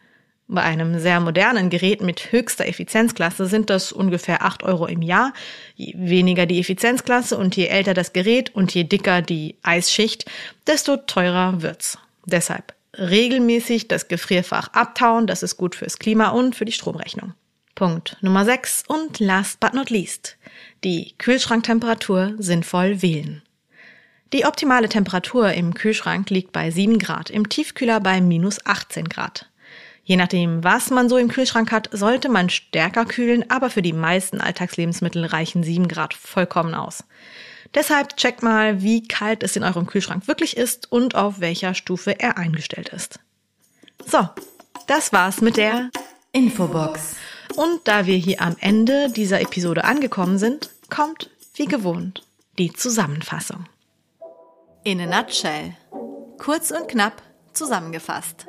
Bei 0.47 0.63
einem 0.63 1.01
sehr 1.01 1.19
modernen 1.19 1.71
Gerät 1.71 2.01
mit 2.01 2.31
höchster 2.31 2.69
Effizienzklasse 2.69 3.47
sind 3.47 3.71
das 3.71 3.91
ungefähr 3.91 4.45
8 4.45 4.63
Euro 4.63 4.87
im 4.87 5.03
Jahr. 5.03 5.33
Je 5.75 5.95
weniger 5.97 6.47
die 6.47 6.61
Effizienzklasse 6.61 7.37
und 7.37 7.57
je 7.57 7.67
älter 7.67 7.93
das 7.93 8.13
Gerät 8.13 8.55
und 8.55 8.73
je 8.73 8.85
dicker 8.85 9.21
die 9.21 9.57
Eisschicht, 9.65 10.31
desto 10.69 10.97
teurer 10.97 11.61
wird's. 11.61 11.99
Deshalb 12.25 12.73
regelmäßig 12.97 13.89
das 13.89 14.07
Gefrierfach 14.07 14.69
abtauen, 14.75 15.27
das 15.27 15.43
ist 15.43 15.57
gut 15.57 15.75
fürs 15.75 15.99
Klima 15.99 16.29
und 16.29 16.55
für 16.55 16.67
die 16.67 16.73
Stromrechnung. 16.73 17.35
Punkt 17.75 18.17
Nummer 18.21 18.45
6 18.45 18.85
und 18.87 19.19
last 19.19 19.59
but 19.59 19.75
not 19.75 19.91
least. 19.91 20.37
Die 20.85 21.15
Kühlschranktemperatur 21.19 22.35
sinnvoll 22.39 23.03
wählen. 23.03 23.43
Die 24.33 24.45
optimale 24.45 24.89
Temperatur 24.89 25.53
im 25.53 25.75
Kühlschrank 25.75 26.31
liegt 26.31 26.53
bei 26.53 26.71
7 26.71 26.99
Grad, 26.99 27.31
im 27.31 27.49
Tiefkühler 27.49 28.01
bei 28.01 28.21
minus 28.21 28.65
18 28.65 29.09
Grad. 29.09 29.51
Je 30.05 30.17
nachdem, 30.17 30.63
was 30.63 30.91
man 30.91 31.09
so 31.09 31.17
im 31.17 31.29
Kühlschrank 31.29 31.73
hat, 31.73 31.89
sollte 31.91 32.29
man 32.29 32.51
stärker 32.51 33.07
kühlen, 33.07 33.49
aber 33.51 33.71
für 33.71 33.83
die 33.83 33.93
meisten 33.93 34.41
Alltagslebensmittel 34.41 35.25
reichen 35.25 35.65
7 35.65 35.89
Grad 35.89 36.15
vollkommen 36.15 36.75
aus. 36.75 37.05
Deshalb 37.75 38.17
checkt 38.17 38.43
mal, 38.43 38.83
wie 38.83 39.09
kalt 39.09 39.43
es 39.43 39.57
in 39.57 39.65
eurem 39.65 39.87
Kühlschrank 39.87 40.29
wirklich 40.29 40.57
ist 40.57 40.93
und 40.93 41.17
auf 41.17 41.41
welcher 41.41 41.75
Stufe 41.75 42.21
er 42.21 42.39
eingestellt 42.39 42.91
ist. 42.91 43.19
So, 44.07 44.29
das 44.87 45.13
war's 45.13 45.41
mit 45.41 45.57
der 45.57 45.91
Infobox. 46.33 47.17
Und 47.57 47.81
da 47.85 48.07
wir 48.07 48.17
hier 48.17 48.41
am 48.41 48.57
Ende 48.61 49.11
dieser 49.11 49.41
Episode 49.41 49.85
angekommen 49.85 50.39
sind, 50.39 50.71
kommt, 50.91 51.31
wie 51.55 51.67
gewohnt, 51.67 52.23
die 52.59 52.73
Zusammenfassung. 52.73 53.67
In 54.83 55.01
a 55.01 55.07
nutshell. 55.07 55.77
Kurz 56.39 56.71
und 56.71 56.89
knapp 56.89 57.23
zusammengefasst. 57.53 58.47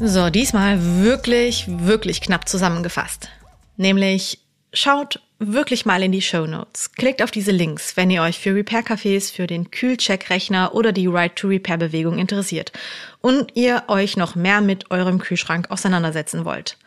So, 0.00 0.30
diesmal 0.30 0.78
wirklich, 1.02 1.66
wirklich 1.68 2.20
knapp 2.20 2.48
zusammengefasst. 2.48 3.28
Nämlich 3.76 4.40
schaut 4.72 5.20
wirklich 5.46 5.86
mal 5.86 6.02
in 6.02 6.12
die 6.12 6.22
Show 6.22 6.46
Notes. 6.46 6.92
Klickt 6.92 7.22
auf 7.22 7.30
diese 7.30 7.50
Links, 7.50 7.96
wenn 7.96 8.10
ihr 8.10 8.22
euch 8.22 8.38
für 8.38 8.54
Repair-Cafés, 8.54 9.32
für 9.32 9.46
den 9.46 9.70
Kühlcheck-Rechner 9.70 10.74
oder 10.74 10.92
die 10.92 11.06
Right-to-Repair-Bewegung 11.06 12.18
interessiert 12.18 12.72
und 13.20 13.56
ihr 13.56 13.84
euch 13.88 14.16
noch 14.16 14.34
mehr 14.34 14.60
mit 14.60 14.90
eurem 14.90 15.18
Kühlschrank 15.18 15.70
auseinandersetzen 15.70 16.44
wollt. 16.44 16.78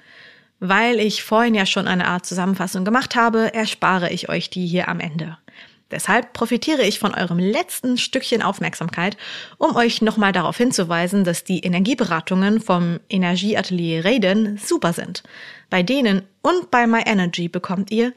Weil 0.60 1.00
ich 1.00 1.24
vorhin 1.24 1.56
ja 1.56 1.66
schon 1.66 1.88
eine 1.88 2.08
Art 2.08 2.26
Zusammenfassung 2.26 2.86
gemacht 2.86 3.16
habe, 3.16 3.54
erspare 3.54 4.12
ich 4.12 4.30
euch 4.30 4.50
die 4.50 4.66
hier 4.66 4.88
am 4.88 5.00
Ende. 5.00 5.38
Deshalb 5.92 6.34
profitiere 6.34 6.82
ich 6.82 6.98
von 6.98 7.14
eurem 7.14 7.38
letzten 7.38 7.98
Stückchen 7.98 8.42
Aufmerksamkeit, 8.42 9.18
um 9.58 9.76
euch 9.76 10.02
nochmal 10.02 10.32
darauf 10.32 10.58
hinzuweisen, 10.58 11.24
dass 11.24 11.44
die 11.44 11.60
Energieberatungen 11.60 12.60
vom 12.60 13.00
Energieatelier 13.08 14.04
Reden 14.04 14.58
super 14.58 14.94
sind. 14.94 15.22
Bei 15.70 15.84
denen 15.84 16.24
und 16.42 16.72
bei 16.72 16.88
MyEnergy 16.88 17.50
bekommt 17.50 17.92
ihr 17.92 18.14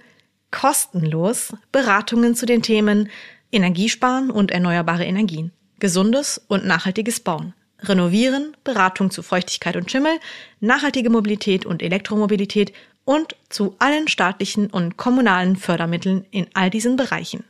kostenlos 0.50 1.54
Beratungen 1.72 2.34
zu 2.34 2.46
den 2.46 2.62
Themen 2.62 3.10
Energiesparen 3.52 4.30
und 4.30 4.50
erneuerbare 4.50 5.04
Energien, 5.04 5.52
gesundes 5.78 6.40
und 6.48 6.66
nachhaltiges 6.66 7.20
Bauen, 7.20 7.54
Renovieren, 7.80 8.56
Beratung 8.64 9.10
zu 9.10 9.22
Feuchtigkeit 9.22 9.76
und 9.76 9.90
Schimmel, 9.90 10.18
nachhaltige 10.60 11.10
Mobilität 11.10 11.64
und 11.64 11.82
Elektromobilität 11.82 12.72
und 13.04 13.36
zu 13.48 13.76
allen 13.78 14.08
staatlichen 14.08 14.68
und 14.68 14.96
kommunalen 14.96 15.56
Fördermitteln 15.56 16.26
in 16.30 16.46
all 16.54 16.70
diesen 16.70 16.96
Bereichen. 16.96 17.44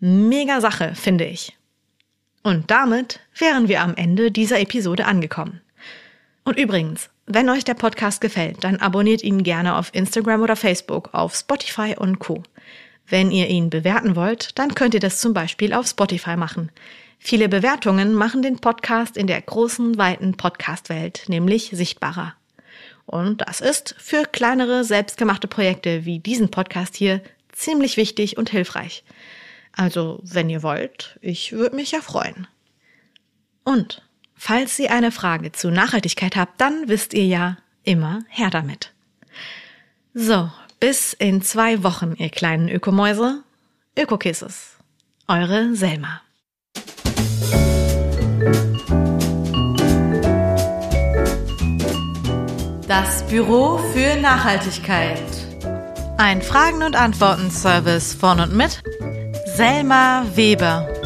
Mega 0.00 0.60
Sache, 0.60 0.94
finde 0.94 1.26
ich. 1.26 1.56
Und 2.42 2.70
damit 2.70 3.20
wären 3.36 3.68
wir 3.68 3.82
am 3.82 3.94
Ende 3.96 4.30
dieser 4.30 4.60
Episode 4.60 5.06
angekommen. 5.06 5.60
Und 6.44 6.58
übrigens, 6.58 7.10
wenn 7.34 7.48
euch 7.48 7.64
der 7.64 7.74
Podcast 7.74 8.20
gefällt, 8.20 8.64
dann 8.64 8.76
abonniert 8.76 9.22
ihn 9.22 9.42
gerne 9.42 9.76
auf 9.76 9.90
Instagram 9.94 10.42
oder 10.42 10.56
Facebook, 10.56 11.10
auf 11.12 11.34
Spotify 11.34 11.94
und 11.98 12.18
Co. 12.18 12.42
Wenn 13.06 13.30
ihr 13.30 13.48
ihn 13.48 13.70
bewerten 13.70 14.16
wollt, 14.16 14.58
dann 14.58 14.74
könnt 14.74 14.94
ihr 14.94 15.00
das 15.00 15.20
zum 15.20 15.34
Beispiel 15.34 15.72
auf 15.72 15.86
Spotify 15.86 16.36
machen. 16.36 16.70
Viele 17.18 17.48
Bewertungen 17.48 18.14
machen 18.14 18.42
den 18.42 18.58
Podcast 18.58 19.16
in 19.16 19.26
der 19.26 19.40
großen, 19.40 19.98
weiten 19.98 20.36
Podcast-Welt 20.36 21.24
nämlich 21.28 21.70
sichtbarer. 21.72 22.34
Und 23.06 23.42
das 23.46 23.60
ist 23.60 23.94
für 23.98 24.24
kleinere, 24.24 24.84
selbstgemachte 24.84 25.48
Projekte 25.48 26.04
wie 26.04 26.18
diesen 26.18 26.50
Podcast 26.50 26.96
hier 26.96 27.20
ziemlich 27.52 27.96
wichtig 27.96 28.36
und 28.38 28.50
hilfreich. 28.50 29.04
Also, 29.72 30.20
wenn 30.22 30.50
ihr 30.50 30.62
wollt, 30.62 31.18
ich 31.20 31.52
würde 31.52 31.76
mich 31.76 31.92
ja 31.92 32.00
freuen. 32.00 32.46
Und 33.64 34.02
falls 34.44 34.76
ihr 34.80 34.90
eine 34.90 35.12
Frage 35.12 35.52
zu 35.52 35.70
Nachhaltigkeit 35.70 36.34
habt, 36.34 36.60
dann 36.60 36.88
wisst 36.88 37.14
ihr 37.14 37.24
ja 37.24 37.58
immer 37.84 38.24
her 38.28 38.50
damit. 38.50 38.92
So, 40.14 40.50
bis 40.80 41.12
in 41.12 41.42
zwei 41.42 41.84
Wochen, 41.84 42.14
ihr 42.18 42.28
kleinen 42.28 42.68
Ökomäuse. 42.68 43.44
Ökokisses. 43.96 44.76
Eure 45.28 45.76
Selma. 45.76 46.22
Das 52.88 53.24
Büro 53.28 53.78
für 53.94 54.20
Nachhaltigkeit. 54.20 55.22
Ein 56.18 56.42
Fragen- 56.42 56.82
und 56.82 56.96
Antworten-Service 56.96 58.14
von 58.14 58.40
und 58.40 58.56
mit 58.56 58.82
Selma 59.54 60.26
Weber. 60.34 61.01